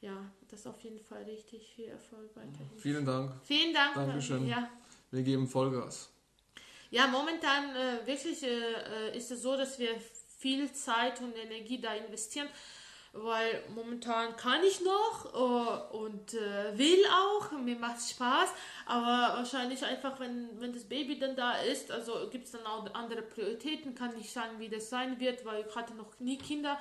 [0.00, 2.70] Ja, das ist auf jeden Fall richtig viel Erfolg weiterhin.
[2.78, 3.32] Vielen Dank.
[3.44, 3.94] Vielen Dank.
[3.94, 4.46] Dankeschön.
[4.46, 4.70] Ja.
[5.10, 6.10] Wir geben Vollgas.
[6.90, 9.90] Ja, momentan äh, wirklich äh, ist es so, dass wir
[10.38, 12.48] viel Zeit und Energie da investieren,
[13.12, 18.50] weil momentan kann ich noch äh, und äh, will auch, mir macht es Spaß,
[18.86, 22.92] aber wahrscheinlich einfach, wenn, wenn das Baby dann da ist, also gibt es dann auch
[22.94, 26.78] andere Prioritäten, kann nicht sagen, wie das sein wird, weil ich hatte noch nie Kinder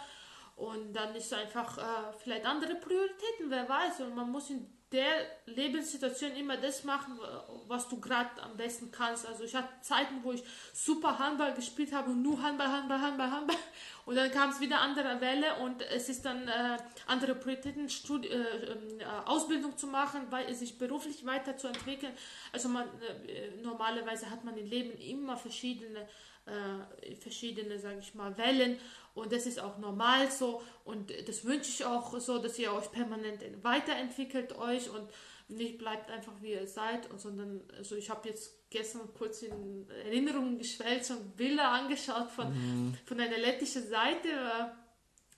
[0.60, 5.28] und dann ist einfach äh, vielleicht andere Prioritäten, wer weiß, und man muss in der
[5.45, 7.20] Lebenssituation immer das machen,
[7.68, 9.26] was du gerade am besten kannst.
[9.28, 10.43] Also ich hatte Zeiten, wo ich
[10.74, 13.57] super Handball gespielt habe und nur Handball, Handball, Handball, Handball.
[14.05, 18.30] Und dann kam es wieder andere Welle und es ist dann äh, andere Prioritäten, Studi
[18.30, 18.78] äh, äh,
[19.26, 22.14] Ausbildung zu machen, weil sich beruflich weiterzuentwickeln.
[22.51, 22.88] Also man
[23.28, 26.07] äh, normalerweise hat man im Leben immer verschiedene
[26.49, 28.80] äh, verschiedene, sage ich mal, Wellen
[29.20, 32.91] und das ist auch normal so und das wünsche ich auch so, dass ihr euch
[32.91, 35.09] permanent weiterentwickelt euch und
[35.49, 40.57] nicht bleibt einfach wie ihr seid, sondern also ich habe jetzt gestern kurz in Erinnerungen
[40.57, 42.97] geschwelgt und Bilder angeschaut von, mhm.
[43.05, 44.30] von einer lettischen Seite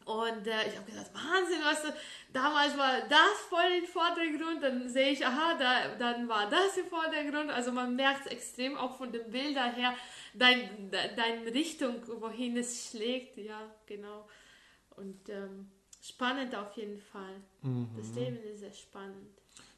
[0.06, 1.84] und äh, ich habe gedacht, Wahnsinn, was
[2.34, 6.88] damals war das voll im Vordergrund, dann sehe ich, aha, da, dann war das im
[6.88, 7.52] Vordergrund.
[7.52, 9.94] Also man merkt extrem auch von den Bildern her,
[10.34, 14.28] dein, deine Richtung, wohin es schlägt, ja, genau.
[14.96, 15.72] Und ähm,
[16.02, 17.42] spannend auf jeden Fall.
[17.62, 17.90] Mhm.
[17.98, 19.30] Das Leben ist sehr spannend.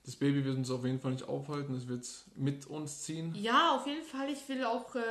[0.06, 3.34] Das Baby wird uns auf jeden Fall nicht aufhalten, es wird mit uns ziehen.
[3.36, 4.30] Ja, auf jeden Fall.
[4.30, 5.01] Ich will auch ähm,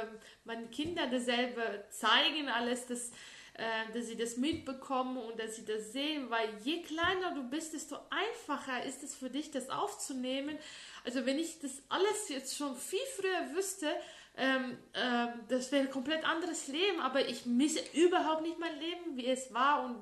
[0.44, 3.10] meinen Kindern dasselbe zeigen, alles, das
[3.54, 7.74] äh, dass sie das mitbekommen und dass sie das sehen, weil je kleiner du bist,
[7.74, 10.56] desto einfacher ist es für dich, das aufzunehmen.
[11.04, 13.88] Also wenn ich das alles jetzt schon viel früher wüsste,
[14.36, 19.16] ähm, ähm, das wäre ein komplett anderes Leben, aber ich misse überhaupt nicht mein Leben,
[19.16, 19.96] wie es war und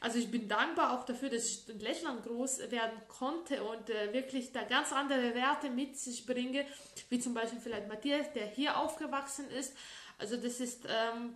[0.00, 4.12] also ich bin dankbar auch dafür, dass ich in Lettland groß werden konnte und äh,
[4.12, 6.64] wirklich da ganz andere Werte mit sich bringe,
[7.10, 9.76] wie zum Beispiel vielleicht Matthias, der hier aufgewachsen ist.
[10.16, 11.34] Also das ist ähm,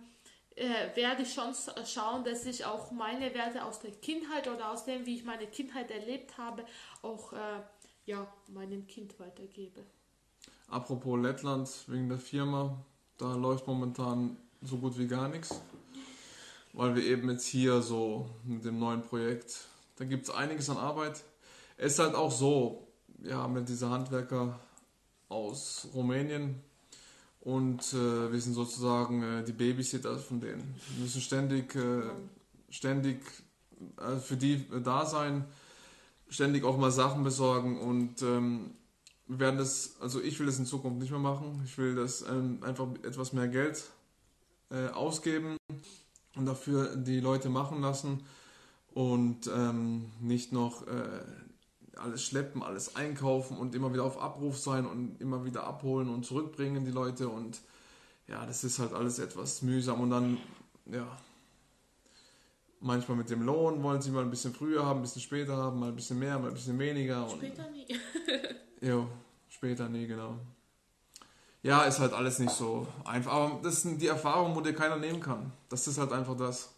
[0.55, 1.53] äh, werde ich schon
[1.85, 5.47] schauen, dass ich auch meine Werte aus der Kindheit oder aus dem, wie ich meine
[5.47, 6.65] Kindheit erlebt habe,
[7.01, 7.61] auch äh,
[8.05, 9.83] ja, meinem Kind weitergebe.
[10.73, 12.75] Apropos Lettland, wegen der Firma,
[13.19, 15.61] da läuft momentan so gut wie gar nichts,
[16.73, 19.67] weil wir eben jetzt hier so mit dem neuen Projekt,
[19.97, 21.23] da gibt es einiges an Arbeit.
[21.77, 22.87] Es ist halt auch so,
[23.19, 24.59] wir haben ja diese Handwerker
[25.29, 26.59] aus Rumänien,
[27.41, 30.75] und äh, wir sind sozusagen äh, die Babysitter von denen.
[30.95, 32.03] Wir müssen ständig, äh,
[32.69, 33.19] ständig
[33.99, 35.45] äh, für die äh, da sein,
[36.29, 38.71] ständig auch mal Sachen besorgen und ähm,
[39.27, 41.61] wir werden das, also ich will das in Zukunft nicht mehr machen.
[41.65, 43.83] Ich will das ähm, einfach etwas mehr Geld
[44.69, 45.57] äh, ausgeben
[46.35, 48.23] und dafür die Leute machen lassen
[48.93, 50.85] und ähm, nicht noch
[51.97, 56.25] alles schleppen, alles einkaufen und immer wieder auf Abruf sein und immer wieder abholen und
[56.25, 57.61] zurückbringen die Leute und
[58.27, 60.37] ja, das ist halt alles etwas mühsam und dann,
[60.85, 61.05] ja,
[62.79, 65.79] manchmal mit dem Lohn wollen sie mal ein bisschen früher haben, ein bisschen später haben,
[65.79, 67.29] mal ein bisschen mehr, mal ein bisschen weniger.
[67.29, 67.87] Später nie.
[68.83, 69.07] jo,
[69.49, 70.37] später nie, genau.
[71.63, 74.97] Ja, ist halt alles nicht so einfach, aber das sind die Erfahrungen, wo dir keiner
[74.97, 75.53] nehmen kann.
[75.69, 76.73] Das ist halt einfach das.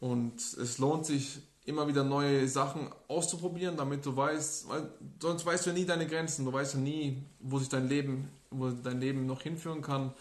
[0.00, 4.90] Und es lohnt sich immer wieder neue Sachen auszuprobieren, damit du weißt, weil
[5.20, 8.30] sonst weißt du ja nie deine Grenzen, du weißt ja nie, wo sich dein Leben,
[8.50, 10.14] wo dein Leben noch hinführen kann.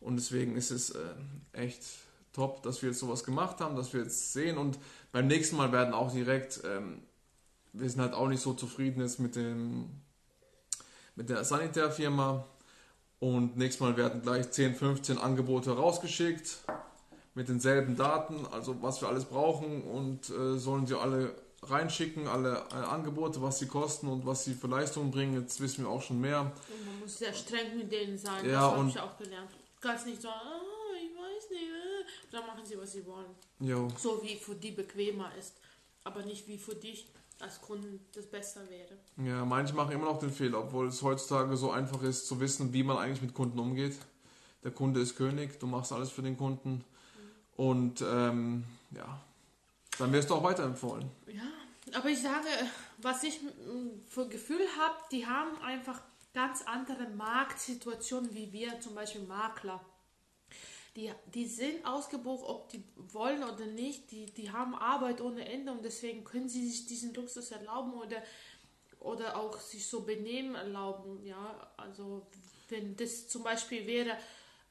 [0.00, 1.14] Und deswegen ist es äh,
[1.52, 1.82] echt
[2.32, 4.78] top, dass wir jetzt sowas gemacht haben, dass wir jetzt sehen und
[5.12, 7.02] beim nächsten Mal werden auch direkt, ähm,
[7.72, 9.90] wir sind halt auch nicht so zufrieden jetzt mit dem
[11.18, 12.46] mit der Sanitärfirma
[13.18, 16.58] Und nächstes Mal werden gleich 10, 15 Angebote rausgeschickt
[17.34, 22.70] mit denselben Daten, also was wir alles brauchen und äh, sollen sie alle reinschicken, alle,
[22.70, 25.40] alle, Angebote, was sie kosten und was sie für Leistungen bringen.
[25.40, 26.40] Jetzt wissen wir auch schon mehr.
[26.40, 29.50] Und man muss sehr streng mit denen sein, ja, das habe ich auch gelernt.
[29.80, 32.30] Ganz nicht so, oh, ich weiß nicht, äh.
[32.30, 33.34] dann machen sie, was sie wollen.
[33.58, 33.88] Jo.
[33.98, 35.54] So wie für die bequemer ist,
[36.04, 37.08] aber nicht wie für dich
[37.40, 38.96] als Kunden das besser wäre.
[39.16, 42.72] Ja, manche machen immer noch den Fehler, obwohl es heutzutage so einfach ist zu wissen,
[42.72, 43.96] wie man eigentlich mit Kunden umgeht.
[44.64, 47.64] Der Kunde ist König, du machst alles für den Kunden mhm.
[47.64, 49.20] und ähm, ja,
[49.98, 51.08] dann wirst du auch weiterempfohlen.
[51.26, 52.48] Ja, aber ich sage,
[52.98, 53.40] was ich
[54.08, 56.00] für Gefühl habe, die haben einfach
[56.34, 59.80] ganz andere Marktsituationen wie wir, zum Beispiel Makler
[60.98, 64.10] die, die sind ausgebucht, ob die wollen oder nicht.
[64.10, 68.20] Die, die haben Arbeit ohne Ende und deswegen können sie sich diesen Luxus erlauben oder,
[68.98, 71.24] oder auch sich so benehmen erlauben.
[71.24, 72.26] Ja, also
[72.68, 74.18] wenn das zum Beispiel wäre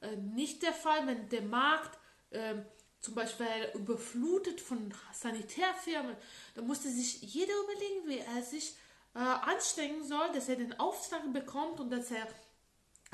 [0.02, 1.98] äh, nicht der Fall, wenn der Markt
[2.28, 2.56] äh,
[3.00, 6.14] zum Beispiel überflutet von Sanitärfirmen,
[6.54, 8.76] dann musste sich jeder überlegen, wie er sich
[9.14, 12.28] äh, anstrengen soll, dass er den Auftrag bekommt und dass er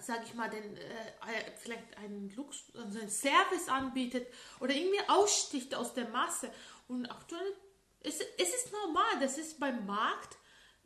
[0.03, 4.27] sage ich mal, den, äh, vielleicht einen Lux, also einen Service anbietet
[4.61, 6.51] oder irgendwie aussticht aus der Masse.
[6.89, 7.53] Und aktuell
[8.01, 10.37] ist es ist normal, das ist beim Markt,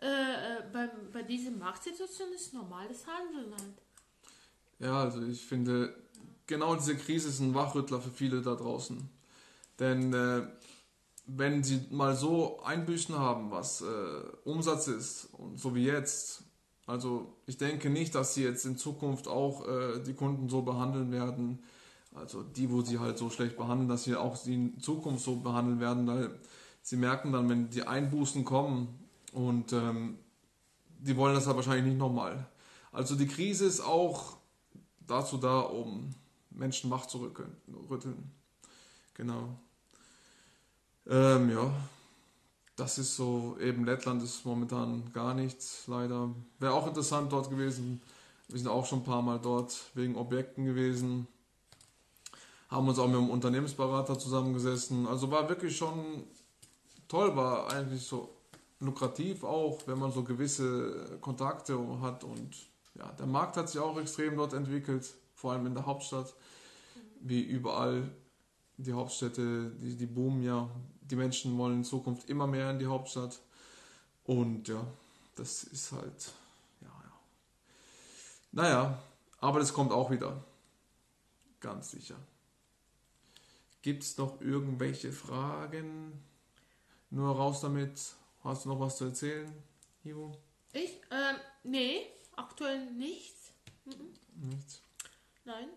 [0.01, 3.83] äh, äh beim, bei dieser Marktsituation ist normales Handeln halt.
[4.79, 5.95] Ja, also ich finde,
[6.47, 9.09] genau diese Krise ist ein Wachrüttler für viele da draußen.
[9.79, 10.47] Denn äh,
[11.27, 16.43] wenn sie mal so Einbüßen haben, was äh, Umsatz ist, und so wie jetzt,
[16.89, 21.13] also ich denke nicht, dass sie jetzt in Zukunft auch äh, die Kunden so behandeln
[21.13, 21.59] werden,
[22.15, 25.37] also die, wo sie halt so schlecht behandeln, dass sie auch sie in Zukunft so
[25.37, 26.31] behandeln werden, weil
[26.81, 28.89] sie merken dann, wenn die Einbußen kommen
[29.35, 30.17] und ähm,
[30.99, 32.47] die wollen das halt wahrscheinlich nicht nochmal.
[32.91, 34.39] Also die Krise ist auch
[35.07, 36.09] dazu da, um
[36.49, 37.19] Menschen wach zu
[37.91, 38.33] rütteln.
[39.13, 39.59] Genau.
[41.07, 41.71] Ähm, ja,
[42.79, 46.31] das ist so, eben Lettland ist momentan gar nichts, leider.
[46.61, 48.01] Wäre auch interessant dort gewesen.
[48.47, 51.27] Wir sind auch schon ein paar Mal dort wegen Objekten gewesen.
[52.69, 55.09] Haben uns auch mit einem Unternehmensberater zusammengesessen.
[55.09, 56.23] Also war wirklich schon
[57.09, 58.37] toll, war eigentlich so
[58.79, 62.23] lukrativ auch, wenn man so gewisse Kontakte hat.
[62.23, 62.55] Und
[62.95, 66.33] ja, der Markt hat sich auch extrem dort entwickelt, vor allem in der Hauptstadt.
[67.21, 68.09] Wie überall
[68.77, 70.71] die Hauptstädte, die, die boomen ja
[71.11, 73.39] die Menschen wollen in Zukunft immer mehr in die Hauptstadt.
[74.25, 74.87] Und ja,
[75.37, 76.33] das ist halt,
[76.81, 77.13] ja, ja.
[78.53, 79.03] Naja,
[79.41, 80.45] aber das kommt auch wieder.
[81.61, 82.17] Ganz sicher.
[83.83, 86.23] Gibt es noch irgendwelche Fragen?
[87.11, 87.99] Nur raus damit.
[88.45, 89.53] Hast du noch was zu erzählen,
[90.05, 90.37] Ivo?
[90.73, 91.01] Ich?
[91.11, 92.07] Ähm, nee,
[92.37, 93.53] aktuell nichts.
[93.85, 94.51] Mhm.
[94.51, 94.83] Nichts?
[95.45, 95.69] Nein.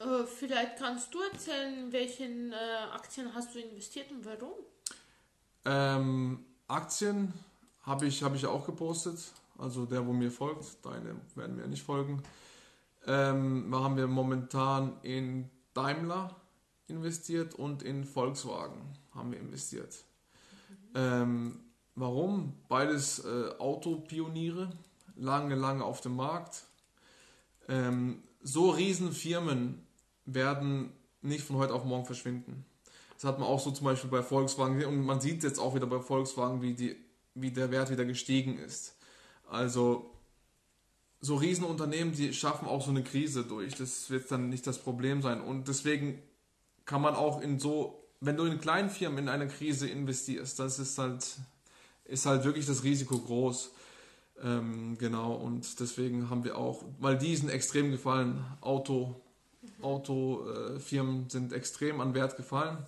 [0.00, 2.56] Äh, vielleicht kannst du erzählen, welchen äh,
[2.92, 4.54] Aktien hast du investiert und warum?
[5.64, 7.32] Ähm, Aktien
[7.82, 9.18] habe ich, hab ich auch gepostet.
[9.56, 12.22] Also der, wo mir folgt, deine werden mir nicht folgen.
[13.06, 16.34] Ähm, da haben wir momentan in Daimler
[16.88, 18.80] investiert und in Volkswagen
[19.14, 19.94] haben wir investiert.
[20.68, 20.76] Mhm.
[20.94, 21.60] Ähm,
[21.94, 22.54] warum?
[22.68, 24.70] Beides äh, Autopioniere,
[25.16, 26.64] lange, lange auf dem Markt.
[27.68, 29.84] Ähm, so riesen Firmen
[30.26, 30.92] werden
[31.22, 32.64] nicht von heute auf morgen verschwinden.
[33.14, 35.74] Das hat man auch so zum Beispiel bei Volkswagen gesehen und man sieht jetzt auch
[35.74, 36.96] wieder bei Volkswagen, wie, die,
[37.34, 38.96] wie der Wert wieder gestiegen ist.
[39.48, 40.10] Also
[41.20, 43.74] so Riesenunternehmen, die schaffen auch so eine Krise durch.
[43.76, 45.40] Das wird dann nicht das Problem sein.
[45.40, 46.20] Und deswegen
[46.84, 50.78] kann man auch in so, wenn du in kleinen Firmen in eine Krise investierst, das
[50.78, 51.24] ist halt,
[52.04, 53.70] ist halt wirklich das Risiko groß.
[54.42, 59.20] Ähm, genau, und deswegen haben wir auch, weil diesen extrem gefallen, Auto,
[59.80, 62.78] Autofirmen sind extrem an Wert gefallen.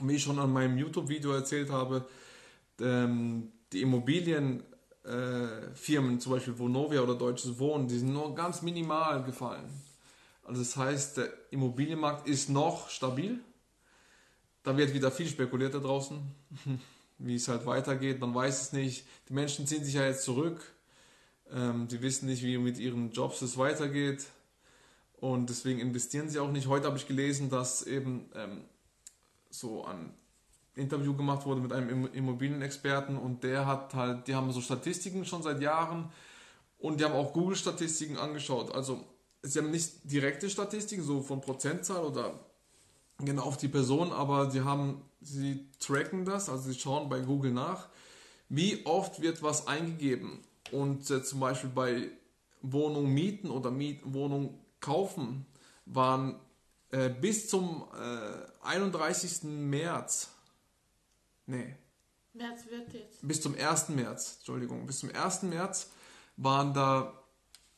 [0.00, 2.06] Wie ich schon an meinem YouTube-Video erzählt habe,
[2.80, 9.68] ähm, die Immobilienfirmen, zum Beispiel Vonovia oder Deutsches Wohnen, die sind nur ganz minimal gefallen.
[10.44, 13.40] Also das heißt, der Immobilienmarkt ist noch stabil.
[14.62, 16.18] Da wird wieder viel spekuliert da draußen,
[17.24, 18.20] wie es halt weitergeht.
[18.20, 19.06] Man weiß es nicht.
[19.28, 20.60] Die Menschen ziehen sich ja jetzt zurück.
[21.50, 24.26] Ähm, die wissen nicht, wie mit ihren Jobs es weitergeht.
[25.16, 26.66] Und deswegen investieren sie auch nicht.
[26.66, 28.62] Heute habe ich gelesen, dass eben ähm,
[29.50, 30.14] so ein
[30.74, 35.42] Interview gemacht wurde mit einem Immobilienexperten und der hat halt, die haben so Statistiken schon
[35.42, 36.10] seit Jahren
[36.78, 38.74] und die haben auch Google-Statistiken angeschaut.
[38.74, 39.04] Also
[39.42, 42.40] sie haben nicht direkte Statistiken, so von Prozentzahl oder
[43.18, 47.52] genau auf die Person, aber sie haben, sie tracken das, also sie schauen bei Google
[47.52, 47.88] nach,
[48.48, 50.40] wie oft wird was eingegeben.
[50.70, 52.10] Und äh, zum Beispiel bei
[52.62, 55.46] Wohnung mieten oder Miet Wohnung kaufen
[55.86, 56.38] waren
[56.90, 59.42] äh, bis zum äh, 31.
[59.44, 60.30] März.
[61.46, 61.76] Nee.
[62.34, 63.26] März wird jetzt.
[63.26, 63.90] Bis zum 1.
[63.90, 65.42] März, Entschuldigung, bis zum 1.
[65.42, 65.90] März
[66.36, 67.21] waren da,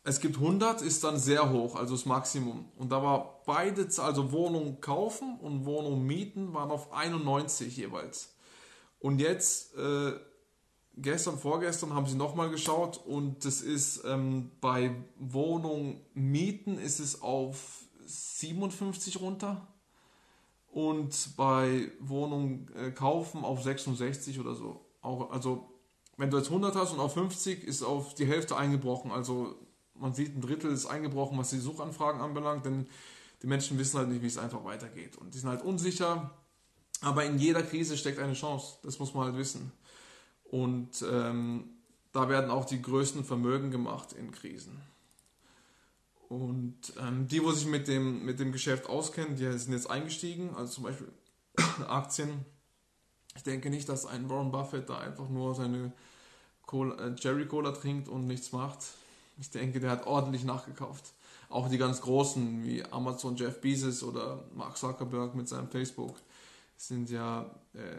[0.06, 2.66] es gibt 100, ist dann sehr hoch, also das Maximum.
[2.76, 8.34] Und da war beide, also Wohnung kaufen und Wohnung mieten, waren auf 91 jeweils.
[9.00, 10.12] Und jetzt, äh,
[10.96, 17.22] gestern, vorgestern haben sie nochmal geschaut und das ist ähm, bei Wohnung mieten ist es
[17.22, 19.66] auf 57 runter
[20.70, 24.84] und bei Wohnung äh, kaufen auf 66 oder so.
[25.00, 25.70] Auch, also
[26.16, 29.10] wenn du jetzt 100 hast und auf 50 ist auf die Hälfte eingebrochen.
[29.10, 29.56] Also
[29.94, 32.86] man sieht ein Drittel ist eingebrochen, was die Suchanfragen anbelangt, denn
[33.42, 36.30] die Menschen wissen halt nicht, wie es einfach weitergeht und die sind halt unsicher.
[37.00, 38.78] Aber in jeder Krise steckt eine Chance.
[38.82, 39.72] Das muss man halt wissen.
[40.44, 41.68] Und ähm,
[42.12, 44.80] da werden auch die größten Vermögen gemacht in Krisen.
[46.28, 50.54] Und ähm, die, wo sich mit dem, mit dem Geschäft auskennen, die sind jetzt eingestiegen,
[50.54, 51.12] also zum Beispiel
[51.88, 52.44] Aktien.
[53.36, 55.92] Ich denke nicht, dass ein Warren Buffett da einfach nur seine
[56.66, 58.78] Cola, äh, Jerry Cola trinkt und nichts macht.
[59.38, 61.12] Ich denke, der hat ordentlich nachgekauft.
[61.48, 66.16] Auch die ganz großen wie Amazon, Jeff Bezos oder Mark Zuckerberg mit seinem Facebook
[66.76, 67.96] sind ja äh,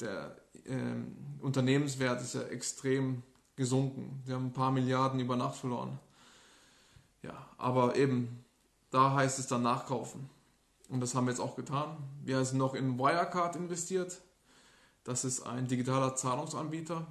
[0.00, 3.22] der äh, Unternehmenswert ist ja extrem
[3.56, 4.22] gesunken.
[4.26, 5.98] Sie haben ein paar Milliarden über Nacht verloren.
[7.22, 8.44] Ja, aber eben,
[8.90, 10.28] da heißt es dann nachkaufen.
[10.88, 11.96] Und das haben wir jetzt auch getan.
[12.22, 14.20] Wir sind noch in Wirecard investiert.
[15.04, 17.06] Das ist ein digitaler Zahlungsanbieter.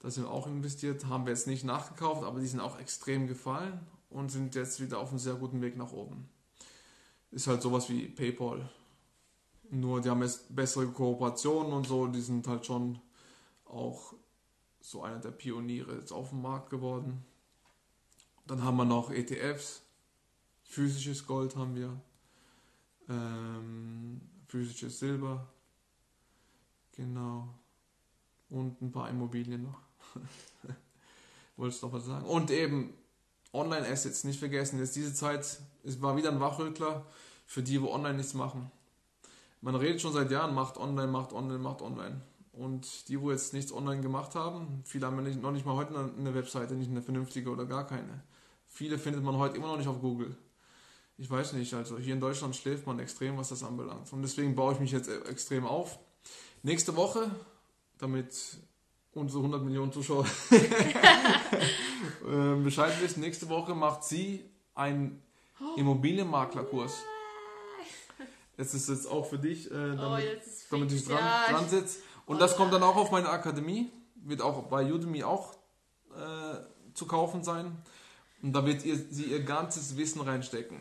[0.00, 3.26] Da sind wir auch investiert, haben wir jetzt nicht nachgekauft, aber die sind auch extrem
[3.26, 3.80] gefallen
[4.10, 6.28] und sind jetzt wieder auf einem sehr guten Weg nach oben.
[7.30, 8.68] Ist halt sowas wie PayPal.
[9.70, 13.00] Nur die haben jetzt bessere Kooperationen und so, die sind halt schon
[13.66, 14.14] auch
[14.80, 17.24] so einer der Pioniere jetzt auf dem Markt geworden.
[18.46, 19.82] Dann haben wir noch ETFs,
[20.62, 22.00] physisches Gold haben wir,
[23.10, 25.46] ähm, physisches Silber,
[26.92, 27.54] genau,
[28.48, 29.87] und ein paar Immobilien noch.
[31.56, 32.26] Wolltest du noch was sagen?
[32.26, 32.94] Und eben
[33.52, 37.04] Online-Assets, nicht vergessen, jetzt diese Zeit, es war wieder ein Wachrüttler
[37.46, 38.70] für die, wo online nichts machen.
[39.60, 42.20] Man redet schon seit Jahren, macht online, macht online, macht online.
[42.52, 45.96] Und die, wo jetzt nichts online gemacht haben, viele haben nicht, noch nicht mal heute
[45.96, 48.22] eine Webseite, nicht eine vernünftige oder gar keine.
[48.66, 50.36] Viele findet man heute immer noch nicht auf Google.
[51.16, 54.12] Ich weiß nicht, also hier in Deutschland schläft man extrem, was das anbelangt.
[54.12, 55.98] Und deswegen baue ich mich jetzt extrem auf.
[56.62, 57.30] Nächste Woche,
[57.98, 58.58] damit
[59.18, 60.24] unsere 100 Millionen Zuschauer
[62.28, 64.44] ähm, Bescheid wissen, nächste Woche macht sie
[64.74, 65.22] einen
[65.76, 67.02] Immobilienmaklerkurs.
[68.56, 72.00] Jetzt ist es auch für dich, äh, damit, oh, damit ich dran, ja, dran sitze.
[72.26, 75.54] Und oh, das kommt dann auch auf meine Akademie, wird auch bei Udemy auch
[76.14, 77.76] äh, zu kaufen sein.
[78.42, 80.80] Und da wird ihr, sie ihr ganzes Wissen reinstecken.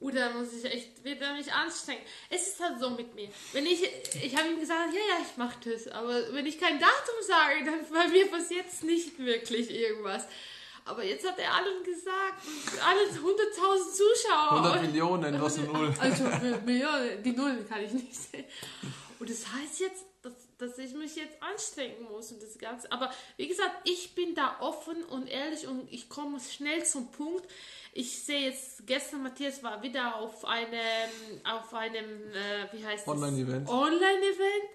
[0.00, 2.02] Oder muss ich echt wieder mich anstrengen.
[2.30, 3.28] Es ist halt so mit mir.
[3.52, 3.82] Wenn ich,
[4.22, 5.88] ich habe ihm gesagt, ja, ja, ich mache das.
[5.88, 10.26] Aber wenn ich kein Datum sage, dann bei mir passiert jetzt nicht wirklich irgendwas.
[10.84, 12.42] Aber jetzt hat er allen gesagt,
[12.82, 14.64] alle 100.000 Zuschauer.
[14.64, 15.94] 100 Millionen, was eine Null.
[15.98, 16.24] Also,
[16.64, 18.44] Millionen, die Null kann ich nicht sehen.
[19.18, 22.90] Und das heißt jetzt, dass, dass ich mich jetzt anstrengen muss und das Ganze.
[22.90, 27.46] Aber wie gesagt, ich bin da offen und ehrlich und ich komme schnell zum Punkt.
[27.98, 30.70] Ich sehe jetzt, gestern Matthias war wieder auf einem,
[31.42, 33.68] auf einem, äh, wie heißt Online-Event.
[33.68, 34.70] Online-Event.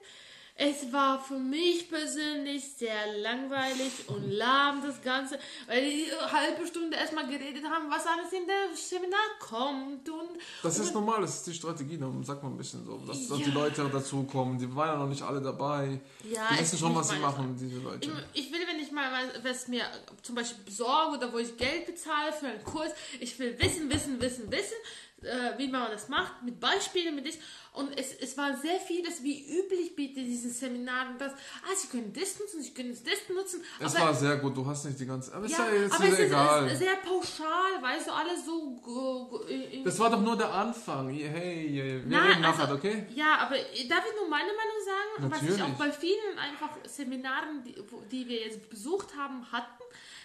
[0.55, 6.67] Es war für mich persönlich sehr langweilig und lahm das Ganze, weil die eine halbe
[6.67, 10.07] Stunde erstmal geredet haben, was alles in der Seminar kommt.
[10.07, 13.27] Und, das ist normal, das ist die Strategie, dann sagt man ein bisschen so, dass,
[13.29, 14.59] dass die Leute dazukommen.
[14.59, 15.99] Die waren ja noch nicht alle dabei.
[16.23, 18.11] Ja, die wissen schon, was sie machen, diese Leute.
[18.33, 19.09] Ich, ich, will, wenn ich mal
[19.41, 19.85] was mir
[20.21, 24.21] zum Beispiel besorge oder wo ich Geld bezahle für einen Kurs, ich will wissen, wissen,
[24.21, 24.77] wissen, wissen,
[25.23, 27.35] äh, wie man das macht, mit Beispielen, mit das.
[27.73, 32.13] Und es, es war sehr vieles, wie üblich bietet diesen Seminaren, dass, ah, sie können
[32.13, 33.63] das nutzen, sie können das nutzen.
[33.79, 36.07] Es war sehr gut, du hast nicht die ganze, aber, ja, ist ja jetzt aber
[36.07, 36.67] es egal.
[36.67, 39.41] ist sehr pauschal, weißt du, alles so.
[39.83, 41.09] das war doch nur der Anfang.
[41.09, 43.07] Hey, hey wir Nein, reden nachher, also, okay?
[43.15, 45.49] Ja, aber darf ich nur meine Meinung sagen, Natürlich.
[45.49, 47.75] was ich auch bei vielen einfach Seminaren, die,
[48.11, 49.82] die wir jetzt besucht haben, hatten,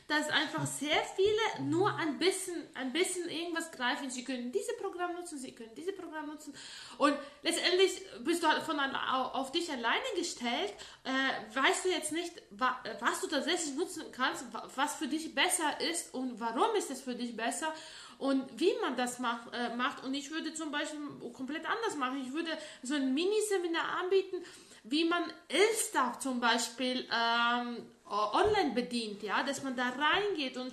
[0.09, 4.09] dass einfach sehr viele nur ein bisschen, ein bisschen irgendwas greifen.
[4.09, 6.55] Sie können diese Programm nutzen, sie können diese Programm nutzen.
[6.97, 10.73] Und letztendlich bist du halt von auf dich alleine gestellt.
[11.05, 16.15] Äh, weißt du jetzt nicht, was du tatsächlich nutzen kannst, was für dich besser ist
[16.15, 17.75] und warum ist es für dich besser
[18.17, 20.03] und wie man das macht, äh, macht.
[20.05, 21.01] Und ich würde zum Beispiel
[21.35, 22.23] komplett anders machen.
[22.27, 24.43] Ich würde so ein Miniseminar anbieten,
[24.85, 30.73] wie man Elster zum Beispiel ähm, online bedient, ja, dass man da reingeht und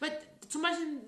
[0.00, 1.00] weil zum Beispiel,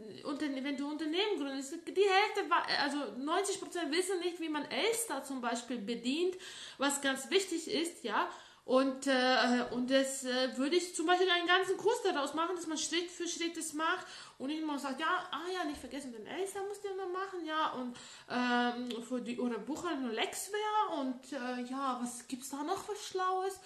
[0.62, 2.44] wenn du Unternehmen gründest, die Hälfte,
[2.80, 6.36] also 90 Prozent wissen nicht, wie man Elster zum Beispiel bedient,
[6.78, 8.28] was ganz wichtig ist, ja.
[8.64, 12.68] Und, äh, und das äh, würde ich zum Beispiel einen ganzen Kurs daraus machen, dass
[12.68, 14.06] man Schritt für Schritt das macht
[14.38, 17.44] und nicht immer sagt, ja, ah ja, nicht vergessen, den Elster musst du immer machen,
[17.44, 17.96] ja, und
[18.30, 23.04] ähm, für die, oder Buchhaltung Lexware und äh, ja, was gibt es da noch was
[23.04, 23.58] Schlaues?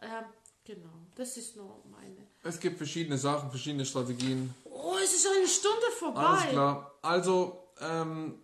[0.00, 0.24] Ähm,
[0.64, 2.26] Genau, das ist nur meine.
[2.42, 4.54] Es gibt verschiedene Sachen, verschiedene Strategien.
[4.64, 6.20] Oh, es ist schon eine Stunde vorbei.
[6.20, 6.94] Alles klar.
[7.02, 8.38] Also, ähm,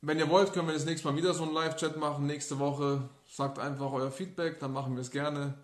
[0.00, 2.26] wenn ihr wollt, können wir das nächste Mal wieder so einen Live-Chat machen.
[2.26, 5.54] Nächste Woche sagt einfach euer Feedback, dann machen wir es gerne.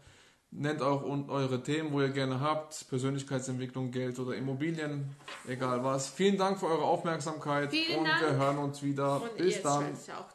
[0.50, 2.88] Nennt auch eure Themen, wo ihr gerne habt.
[2.88, 5.14] Persönlichkeitsentwicklung, Geld oder Immobilien,
[5.46, 6.08] egal was.
[6.08, 8.22] Vielen Dank für eure Aufmerksamkeit Vielen und Dank.
[8.22, 9.22] wir hören uns wieder.
[9.22, 9.94] Und Bis dann.
[9.94, 10.32] Auch.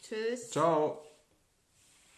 [0.00, 0.50] Tschüss.
[0.50, 1.03] Ciao.